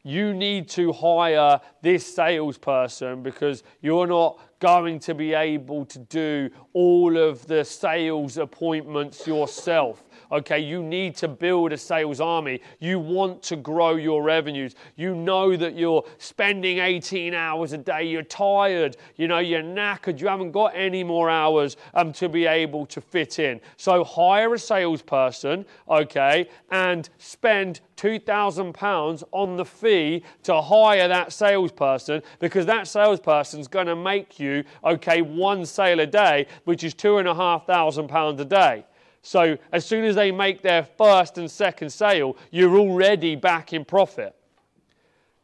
You 0.02 0.32
need 0.32 0.68
to 0.70 0.92
hire 0.92 1.60
this 1.82 2.14
salesperson 2.14 3.22
because 3.22 3.62
you're 3.82 4.06
not 4.06 4.40
going 4.58 4.98
to 5.00 5.14
be 5.14 5.34
able 5.34 5.84
to 5.86 5.98
do 5.98 6.50
all 6.72 7.16
of 7.16 7.46
the 7.46 7.64
sales 7.64 8.38
appointments 8.38 9.26
yourself. 9.26 10.02
Okay, 10.32 10.60
you 10.60 10.82
need 10.82 11.16
to 11.16 11.28
build 11.28 11.72
a 11.72 11.76
sales 11.76 12.20
army. 12.20 12.60
You 12.78 13.00
want 13.00 13.42
to 13.44 13.56
grow 13.56 13.96
your 13.96 14.22
revenues. 14.22 14.76
You 14.94 15.14
know 15.14 15.56
that 15.56 15.74
you're 15.74 16.04
spending 16.18 16.78
18 16.78 17.34
hours 17.34 17.72
a 17.72 17.78
day. 17.78 18.04
You're 18.04 18.22
tired. 18.22 18.96
You 19.16 19.26
know, 19.26 19.38
you're 19.38 19.62
knackered. 19.62 20.20
You 20.20 20.28
haven't 20.28 20.52
got 20.52 20.72
any 20.76 21.02
more 21.02 21.28
hours 21.28 21.76
um, 21.94 22.12
to 22.14 22.28
be 22.28 22.46
able 22.46 22.86
to 22.86 23.00
fit 23.00 23.40
in. 23.40 23.60
So 23.76 24.04
hire 24.04 24.54
a 24.54 24.58
salesperson, 24.58 25.66
okay, 25.88 26.48
and 26.70 27.08
spend 27.18 27.80
£2,000 27.96 29.24
on 29.32 29.56
the 29.56 29.64
fee 29.64 30.22
to 30.44 30.60
hire 30.60 31.08
that 31.08 31.32
salesperson 31.32 32.22
because 32.38 32.64
that 32.66 32.86
salesperson's 32.86 33.68
going 33.68 33.86
to 33.86 33.96
make 33.96 34.40
you, 34.40 34.64
okay, 34.84 35.20
one 35.20 35.66
sale 35.66 36.00
a 36.00 36.06
day, 36.06 36.46
which 36.64 36.84
is 36.84 36.94
£2,500 36.94 38.40
a 38.40 38.44
day. 38.44 38.84
So 39.22 39.58
as 39.72 39.84
soon 39.84 40.04
as 40.04 40.14
they 40.14 40.30
make 40.30 40.62
their 40.62 40.82
first 40.82 41.38
and 41.38 41.50
second 41.50 41.90
sale, 41.90 42.36
you're 42.50 42.76
already 42.76 43.36
back 43.36 43.72
in 43.72 43.84
profit. 43.84 44.34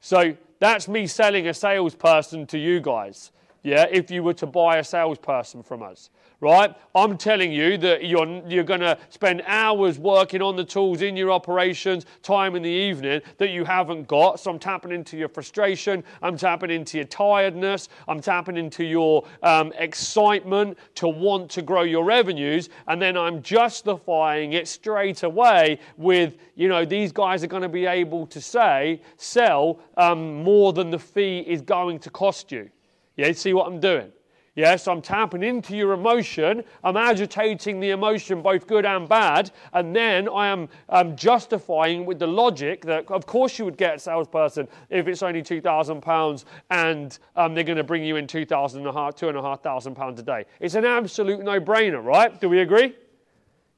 So 0.00 0.36
that's 0.58 0.88
me 0.88 1.06
selling 1.06 1.46
a 1.48 1.54
salesperson 1.54 2.46
to 2.46 2.58
you 2.58 2.80
guys. 2.80 3.32
Yeah, 3.66 3.86
if 3.90 4.12
you 4.12 4.22
were 4.22 4.34
to 4.34 4.46
buy 4.46 4.76
a 4.76 4.84
salesperson 4.84 5.64
from 5.64 5.82
us 5.82 6.10
right? 6.40 6.74
I'm 6.94 7.16
telling 7.16 7.52
you 7.52 7.78
that 7.78 8.04
you're, 8.04 8.42
you're 8.46 8.64
going 8.64 8.80
to 8.80 8.98
spend 9.08 9.42
hours 9.46 9.98
working 9.98 10.42
on 10.42 10.56
the 10.56 10.64
tools 10.64 11.02
in 11.02 11.16
your 11.16 11.30
operations, 11.30 12.04
time 12.22 12.56
in 12.56 12.62
the 12.62 12.68
evening 12.68 13.22
that 13.38 13.50
you 13.50 13.64
haven't 13.64 14.06
got. 14.06 14.40
So 14.40 14.50
I'm 14.50 14.58
tapping 14.58 14.92
into 14.92 15.16
your 15.16 15.28
frustration, 15.28 16.04
I'm 16.22 16.36
tapping 16.36 16.70
into 16.70 16.98
your 16.98 17.06
tiredness, 17.06 17.88
I'm 18.06 18.20
tapping 18.20 18.56
into 18.56 18.84
your 18.84 19.26
um, 19.42 19.72
excitement 19.78 20.78
to 20.96 21.08
want 21.08 21.50
to 21.52 21.62
grow 21.62 21.82
your 21.82 22.04
revenues, 22.04 22.68
and 22.88 23.00
then 23.00 23.16
I'm 23.16 23.42
justifying 23.42 24.52
it 24.52 24.68
straight 24.68 25.22
away 25.22 25.78
with, 25.96 26.34
you 26.54 26.68
know, 26.68 26.84
these 26.84 27.12
guys 27.12 27.42
are 27.44 27.48
going 27.48 27.62
to 27.62 27.68
be 27.68 27.86
able 27.86 28.26
to 28.26 28.40
say, 28.40 29.00
sell 29.16 29.80
um, 29.96 30.42
more 30.42 30.72
than 30.72 30.90
the 30.90 30.98
fee 30.98 31.44
is 31.46 31.62
going 31.62 31.98
to 32.00 32.10
cost 32.10 32.52
you. 32.52 32.70
Yeah, 33.16 33.32
see 33.32 33.54
what 33.54 33.66
I'm 33.66 33.80
doing? 33.80 34.12
Yes, 34.56 34.88
I'm 34.88 35.02
tapping 35.02 35.42
into 35.42 35.76
your 35.76 35.92
emotion. 35.92 36.64
I'm 36.82 36.96
agitating 36.96 37.78
the 37.78 37.90
emotion, 37.90 38.40
both 38.40 38.66
good 38.66 38.86
and 38.86 39.06
bad. 39.06 39.50
And 39.74 39.94
then 39.94 40.30
I 40.30 40.46
am 40.46 40.70
um, 40.88 41.14
justifying 41.14 42.06
with 42.06 42.18
the 42.18 42.26
logic 42.26 42.82
that, 42.86 43.10
of 43.10 43.26
course, 43.26 43.58
you 43.58 43.66
would 43.66 43.76
get 43.76 43.96
a 43.96 43.98
salesperson 43.98 44.66
if 44.88 45.08
it's 45.08 45.22
only 45.22 45.42
£2,000 45.42 46.44
and 46.70 47.18
um, 47.36 47.54
they're 47.54 47.64
going 47.64 47.76
to 47.76 47.84
bring 47.84 48.02
you 48.02 48.16
in 48.16 48.26
£2,500 48.26 48.82
£2,500 48.82 50.18
a 50.18 50.22
day. 50.22 50.44
It's 50.58 50.74
an 50.74 50.86
absolute 50.86 51.44
no 51.44 51.60
brainer, 51.60 52.02
right? 52.02 52.40
Do 52.40 52.48
we 52.48 52.60
agree? 52.60 52.96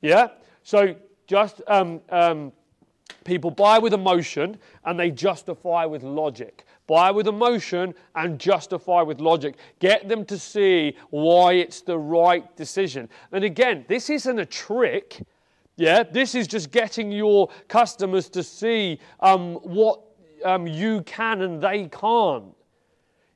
Yeah? 0.00 0.28
So 0.62 0.94
just 1.26 1.60
um, 1.66 2.00
um, 2.10 2.52
people 3.24 3.50
buy 3.50 3.80
with 3.80 3.94
emotion 3.94 4.56
and 4.84 4.98
they 4.98 5.10
justify 5.10 5.84
with 5.86 6.04
logic 6.04 6.66
buy 6.88 7.12
with 7.12 7.28
emotion 7.28 7.94
and 8.16 8.40
justify 8.40 9.02
with 9.02 9.20
logic. 9.20 9.54
Get 9.78 10.08
them 10.08 10.24
to 10.24 10.36
see 10.36 10.96
why 11.10 11.52
it's 11.52 11.82
the 11.82 11.96
right 11.96 12.56
decision. 12.56 13.08
And 13.30 13.44
again, 13.44 13.84
this 13.86 14.10
isn't 14.10 14.38
a 14.40 14.46
trick. 14.46 15.22
Yeah, 15.76 16.02
this 16.02 16.34
is 16.34 16.48
just 16.48 16.72
getting 16.72 17.12
your 17.12 17.50
customers 17.68 18.28
to 18.30 18.42
see 18.42 18.98
um, 19.20 19.54
what 19.56 20.00
um, 20.44 20.66
you 20.66 21.02
can 21.02 21.42
and 21.42 21.62
they 21.62 21.86
can't. 21.86 22.52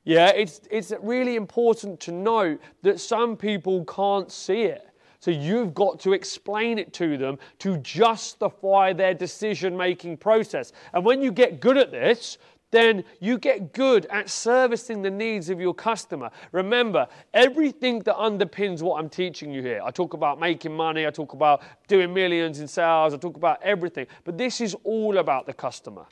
Yeah, 0.03 0.31
it's, 0.31 0.59
it's 0.69 0.91
really 1.01 1.37
important 1.37 2.01
to 2.01 2.11
note 2.11 2.59
that 2.81 2.99
some 2.99 3.37
people 3.37 3.85
can't 3.85 4.29
see 4.29 4.63
it. 4.63 4.89
So 5.23 5.31
you've 5.31 5.73
got 5.73 6.01
to 6.01 6.11
explain 6.11 6.77
it 6.77 6.91
to 6.95 7.17
them 7.17 7.39
to 7.59 7.77
justify 7.77 8.91
their 8.91 9.13
decision 9.13 9.77
making 9.77 10.17
process. 10.17 10.73
And 10.93 11.05
when 11.05 11.21
you 11.21 11.31
get 11.31 11.61
good 11.61 11.77
at 11.77 11.91
this, 11.91 12.39
then 12.73 13.03
you 13.19 13.37
get 13.37 13.71
good 13.71 14.07
at 14.07 14.29
servicing 14.29 15.03
the 15.03 15.11
needs 15.11 15.49
of 15.49 15.61
your 15.61 15.75
customer. 15.75 16.31
Remember, 16.51 17.07
everything 17.33 17.99
that 17.99 18.15
underpins 18.15 18.81
what 18.81 18.99
I'm 18.99 19.09
teaching 19.09 19.53
you 19.53 19.61
here, 19.61 19.81
I 19.85 19.91
talk 19.91 20.15
about 20.15 20.39
making 20.39 20.75
money, 20.75 21.05
I 21.05 21.11
talk 21.11 21.33
about 21.33 21.61
doing 21.87 22.11
millions 22.13 22.59
in 22.59 22.67
sales, 22.67 23.13
I 23.13 23.17
talk 23.17 23.37
about 23.37 23.61
everything, 23.61 24.07
but 24.23 24.39
this 24.39 24.59
is 24.59 24.75
all 24.83 25.19
about 25.19 25.45
the 25.45 25.53
customer. 25.53 26.05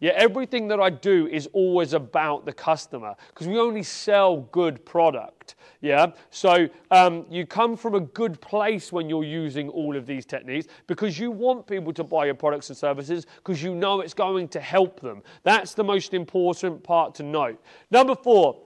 Yeah, 0.00 0.12
everything 0.14 0.68
that 0.68 0.80
I 0.80 0.90
do 0.90 1.26
is 1.26 1.48
always 1.52 1.92
about 1.92 2.46
the 2.46 2.52
customer 2.52 3.14
because 3.28 3.46
we 3.46 3.58
only 3.58 3.82
sell 3.82 4.40
good 4.40 4.84
product. 4.86 5.54
Yeah, 5.80 6.12
so 6.30 6.68
um, 6.90 7.26
you 7.28 7.46
come 7.46 7.76
from 7.76 7.94
a 7.94 8.00
good 8.00 8.40
place 8.40 8.92
when 8.92 9.08
you're 9.08 9.24
using 9.24 9.68
all 9.68 9.96
of 9.96 10.06
these 10.06 10.24
techniques 10.24 10.66
because 10.86 11.18
you 11.18 11.30
want 11.30 11.66
people 11.66 11.92
to 11.92 12.04
buy 12.04 12.24
your 12.24 12.34
products 12.34 12.70
and 12.70 12.76
services 12.76 13.26
because 13.36 13.62
you 13.62 13.74
know 13.74 14.00
it's 14.00 14.14
going 14.14 14.48
to 14.48 14.60
help 14.60 15.00
them. 15.00 15.22
That's 15.42 15.74
the 15.74 15.84
most 15.84 16.14
important 16.14 16.82
part 16.82 17.14
to 17.16 17.22
note. 17.22 17.62
Number 17.90 18.14
four, 18.14 18.58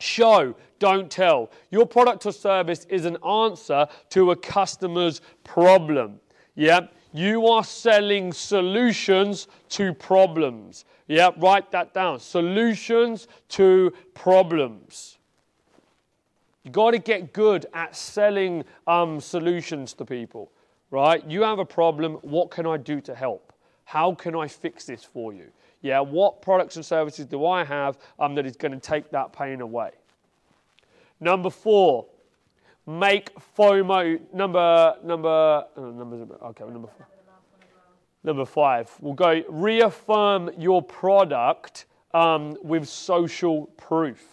show, 0.00 0.56
don't 0.78 1.10
tell. 1.10 1.50
Your 1.70 1.86
product 1.86 2.26
or 2.26 2.32
service 2.32 2.84
is 2.88 3.04
an 3.04 3.16
answer 3.24 3.86
to 4.10 4.32
a 4.32 4.36
customer's 4.36 5.20
problem. 5.44 6.20
Yeah, 6.56 6.88
you 7.12 7.46
are 7.46 7.64
selling 7.64 8.32
solutions 8.32 9.46
to 9.70 9.94
problems. 9.94 10.84
Yeah, 11.06 11.30
write 11.38 11.70
that 11.72 11.94
down. 11.94 12.18
Solutions 12.18 13.28
to 13.50 13.92
problems. 14.14 15.18
You've 16.64 16.72
got 16.72 16.92
to 16.92 16.98
get 16.98 17.32
good 17.34 17.66
at 17.74 17.94
selling 17.94 18.64
um, 18.86 19.20
solutions 19.20 19.92
to 19.94 20.04
people, 20.04 20.50
right? 20.90 21.24
You 21.28 21.42
have 21.42 21.58
a 21.58 21.64
problem. 21.64 22.14
What 22.22 22.50
can 22.50 22.66
I 22.66 22.78
do 22.78 23.00
to 23.02 23.14
help? 23.14 23.52
How 23.84 24.14
can 24.14 24.34
I 24.34 24.48
fix 24.48 24.86
this 24.86 25.04
for 25.04 25.34
you? 25.34 25.52
Yeah, 25.82 26.00
what 26.00 26.40
products 26.40 26.76
and 26.76 26.84
services 26.84 27.26
do 27.26 27.44
I 27.44 27.62
have 27.64 27.98
um, 28.18 28.34
that 28.36 28.46
is 28.46 28.56
going 28.56 28.72
to 28.72 28.80
take 28.80 29.10
that 29.10 29.34
pain 29.34 29.60
away? 29.60 29.90
Number 31.20 31.50
four, 31.50 32.06
make 32.86 33.30
FOMO 33.56 34.18
number 34.32 34.96
number 35.04 35.64
uh, 35.76 35.80
number 35.80 36.36
okay 36.44 36.64
number 36.64 36.88
four. 36.88 37.06
Number 38.22 38.46
five, 38.46 38.90
we'll 39.00 39.12
go 39.12 39.42
reaffirm 39.50 40.50
your 40.56 40.80
product 40.82 41.84
um, 42.14 42.56
with 42.62 42.88
social 42.88 43.66
proof. 43.76 44.26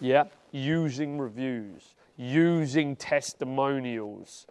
Yeah, 0.00 0.24
using 0.50 1.18
reviews, 1.18 1.94
using 2.16 2.96
testimonials. 2.96 4.46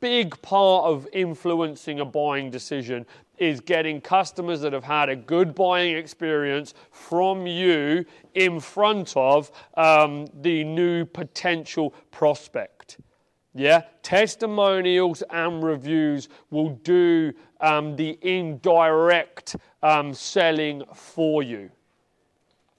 Big 0.00 0.40
part 0.42 0.84
of 0.84 1.08
influencing 1.12 2.00
a 2.00 2.04
buying 2.04 2.50
decision 2.50 3.06
is 3.38 3.60
getting 3.60 4.00
customers 4.00 4.60
that 4.60 4.72
have 4.72 4.84
had 4.84 5.08
a 5.08 5.16
good 5.16 5.54
buying 5.54 5.96
experience 5.96 6.74
from 6.90 7.46
you 7.46 8.04
in 8.34 8.60
front 8.60 9.14
of 9.16 9.50
um, 9.76 10.26
the 10.42 10.64
new 10.64 11.04
potential 11.04 11.94
prospect. 12.10 12.98
Yeah, 13.54 13.82
testimonials 14.02 15.22
and 15.30 15.62
reviews 15.62 16.28
will 16.50 16.70
do 16.70 17.32
um, 17.60 17.96
the 17.96 18.18
indirect 18.20 19.56
um, 19.82 20.12
selling 20.12 20.82
for 20.94 21.42
you. 21.42 21.70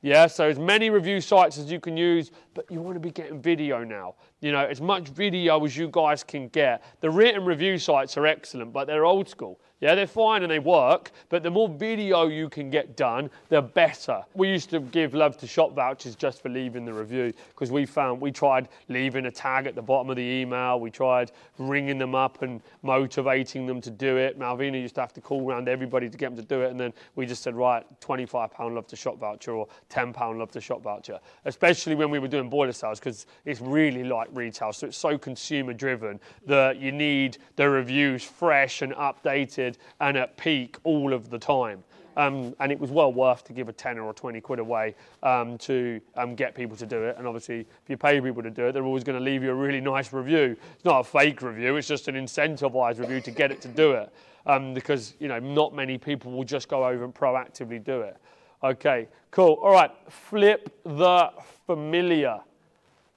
Yeah, 0.01 0.27
so 0.27 0.47
as 0.47 0.60
many 0.60 0.91
review 0.91 1.19
sites 1.19 1.57
as 1.57 1.71
you 1.71 1.79
can 1.79 1.97
use, 1.97 2.31
but 2.53 2.69
you 2.69 2.81
want 2.81 2.95
to 2.95 2.99
be 2.99 3.10
getting 3.10 3.41
video 3.41 3.83
now. 3.83 4.15
You 4.41 4.51
know, 4.51 4.63
as 4.63 4.79
much 4.79 5.10
video 5.10 5.63
as 5.65 5.75
you 5.75 5.89
guys 5.91 6.23
can 6.23 6.49
get. 6.49 6.83
The 7.01 7.10
written 7.10 7.43
review 7.43 7.79
sites 7.79 8.15
are 8.15 8.27
excellent, 8.27 8.73
but 8.73 8.86
they're 8.86 9.05
old 9.05 9.27
school. 9.27 9.60
Yeah, 9.79 9.93
they're 9.93 10.07
fine 10.07 10.41
and 10.41 10.51
they 10.51 10.57
work, 10.57 11.11
but 11.29 11.43
the 11.43 11.51
more 11.51 11.69
video 11.69 12.27
you 12.27 12.49
can 12.49 12.71
get 12.71 12.97
done, 12.97 13.29
the 13.49 13.61
better. 13.61 14.23
We 14.33 14.49
used 14.49 14.71
to 14.71 14.79
give 14.79 15.11
Love2shop 15.11 15.75
vouchers 15.75 16.15
just 16.15 16.41
for 16.41 16.49
leaving 16.49 16.83
the 16.83 16.93
review 16.93 17.31
because 17.49 17.71
we 17.71 17.85
found 17.85 18.19
we 18.19 18.31
tried 18.31 18.69
leaving 18.89 19.27
a 19.27 19.31
tag 19.31 19.67
at 19.67 19.75
the 19.75 19.81
bottom 19.83 20.09
of 20.09 20.15
the 20.15 20.23
email, 20.23 20.79
we 20.79 20.89
tried 20.89 21.31
ringing 21.59 21.99
them 21.99 22.15
up 22.15 22.41
and 22.41 22.59
motivating 22.81 23.67
them 23.67 23.79
to 23.81 23.91
do 23.91 24.17
it. 24.17 24.39
Malvina 24.39 24.81
used 24.81 24.95
to 24.95 25.01
have 25.01 25.13
to 25.13 25.21
call 25.21 25.47
around 25.47 25.69
everybody 25.69 26.09
to 26.09 26.17
get 26.17 26.35
them 26.35 26.43
to 26.43 26.55
do 26.55 26.63
it, 26.63 26.71
and 26.71 26.79
then 26.79 26.91
we 27.15 27.27
just 27.27 27.43
said, 27.43 27.53
right, 27.53 27.85
£25 28.01 28.53
Love2shop 28.57 29.19
voucher 29.19 29.51
or 29.51 29.67
£10 29.91 30.11
Love2shop 30.15 30.81
voucher, 30.81 31.19
especially 31.45 31.93
when 31.93 32.09
we 32.09 32.17
were 32.17 32.27
doing 32.27 32.49
boiler 32.49 32.71
sales 32.71 32.99
because 32.99 33.27
it's 33.45 33.61
really 33.61 34.03
like 34.03 34.27
retail, 34.33 34.73
so 34.73 34.87
it's 34.87 34.97
so 34.97 35.19
consumer 35.19 35.73
driven 35.73 36.19
that 36.47 36.77
you 36.77 36.91
need 36.91 37.37
the 37.57 37.69
reviews 37.69 38.23
fresh 38.23 38.81
and 38.81 38.93
updated 38.93 39.66
and 39.99 40.15
at 40.17 40.38
peak 40.38 40.77
all 40.84 41.13
of 41.13 41.30
the 41.30 41.39
time. 41.39 41.84
Um, 42.17 42.56
and 42.60 42.71
it 42.71 42.80
was 42.80 42.89
well 42.89 43.13
worth 43.13 43.43
to 43.43 43.53
give 43.53 43.69
a 43.69 43.73
10 43.73 43.99
or 43.99 44.12
20 44.12 44.41
quid 44.41 44.58
away 44.58 44.95
um, 45.21 45.56
to 45.60 46.01
um, 46.15 46.34
get 46.34 46.56
people 46.56 46.75
to 46.75 46.86
do 46.88 47.03
it. 47.03 47.15
And 47.17 47.27
obviously, 47.27 47.60
if 47.60 47.89
you 47.89 47.95
pay 47.95 48.19
people 48.19 48.41
to 48.41 48.49
do 48.49 48.65
it, 48.65 48.71
they're 48.71 48.86
always 48.86 49.03
going 49.03 49.19
to 49.19 49.23
leave 49.23 49.43
you 49.43 49.51
a 49.51 49.56
really 49.56 49.80
nice 49.80 50.12
review. 50.12 50.58
It's 50.75 50.86
not 50.86 51.01
a 51.01 51.03
fake 51.03 51.43
review, 51.43 51.75
it's 51.75 51.88
just 51.88 52.08
an 52.08 52.15
incentivized 52.15 52.99
review 52.99 53.21
to 53.21 53.30
get 53.30 53.51
it 53.51 53.62
to 53.62 53.67
do 53.67 53.91
it. 53.91 54.12
Um, 54.47 54.73
because, 54.73 55.13
you 55.19 55.27
know, 55.27 55.39
not 55.39 55.75
many 55.75 55.99
people 55.99 56.32
will 56.32 56.43
just 56.43 56.69
go 56.69 56.86
over 56.86 57.03
and 57.03 57.13
proactively 57.13 57.84
do 57.84 58.01
it. 58.01 58.17
Okay, 58.63 59.08
cool. 59.30 59.60
All 59.62 59.71
right, 59.71 59.91
flip 60.10 60.75
the 60.84 61.30
familiar. 61.67 62.39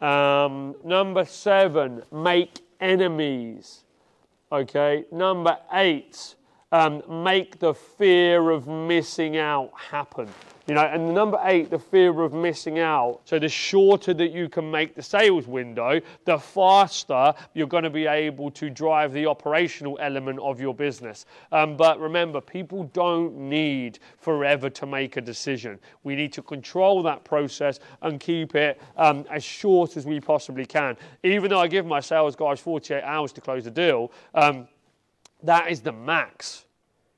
Um, 0.01 0.75
number 0.85 1.25
seven, 1.25 2.03
make 2.13 2.61
enemies. 2.81 3.85
Okay, 4.53 5.05
number 5.13 5.57
eight, 5.73 6.35
um, 6.73 7.03
make 7.25 7.59
the 7.59 7.75
fear 7.75 8.51
of 8.51 8.67
missing 8.67 9.37
out 9.37 9.71
happen. 9.75 10.29
You 10.71 10.75
know, 10.75 10.83
and 10.83 11.13
number 11.13 11.41
eight, 11.43 11.69
the 11.69 11.81
fear 11.81 12.21
of 12.21 12.33
missing 12.33 12.79
out. 12.79 13.23
So 13.25 13.41
the 13.41 13.49
shorter 13.49 14.15
that 14.15 14.31
you 14.31 14.49
can 14.49 14.71
make 14.71 14.95
the 14.95 15.03
sales 15.03 15.49
window, 15.49 16.01
the 16.27 16.39
faster 16.39 17.35
you're 17.55 17.67
going 17.67 17.83
to 17.83 17.91
be 17.91 18.07
able 18.07 18.53
to 18.53 18.71
drive 18.71 19.13
the 19.13 19.27
operational 19.27 19.99
element 20.01 20.39
of 20.39 20.61
your 20.61 20.73
business. 20.73 21.27
Um, 21.51 21.77
but 21.77 21.99
remember, 21.99 22.41
people 22.41 22.85
don't 22.93 23.37
need 23.37 23.99
forever 24.19 24.71
to 24.71 24.87
make 24.87 25.17
a 25.17 25.21
decision. 25.21 25.77
We 26.05 26.15
need 26.15 26.33
to 26.35 26.43
control 26.43 27.03
that 27.03 27.25
process 27.25 27.81
and 28.03 28.21
keep 28.21 28.55
it 28.55 28.81
um, 28.97 29.25
as 29.29 29.43
short 29.43 29.97
as 29.97 30.07
we 30.07 30.21
possibly 30.21 30.67
can. 30.67 30.97
Even 31.25 31.51
though 31.51 31.61
I 31.61 31.67
give 31.67 31.85
my 31.85 31.99
sales 31.99 32.37
guys 32.37 32.61
48 32.61 33.03
hours 33.03 33.33
to 33.33 33.41
close 33.41 33.65
the 33.65 33.73
deal, 33.73 34.13
um, 34.35 34.69
that 35.45 35.71
is 35.71 35.81
the 35.81 35.93
max 35.93 36.65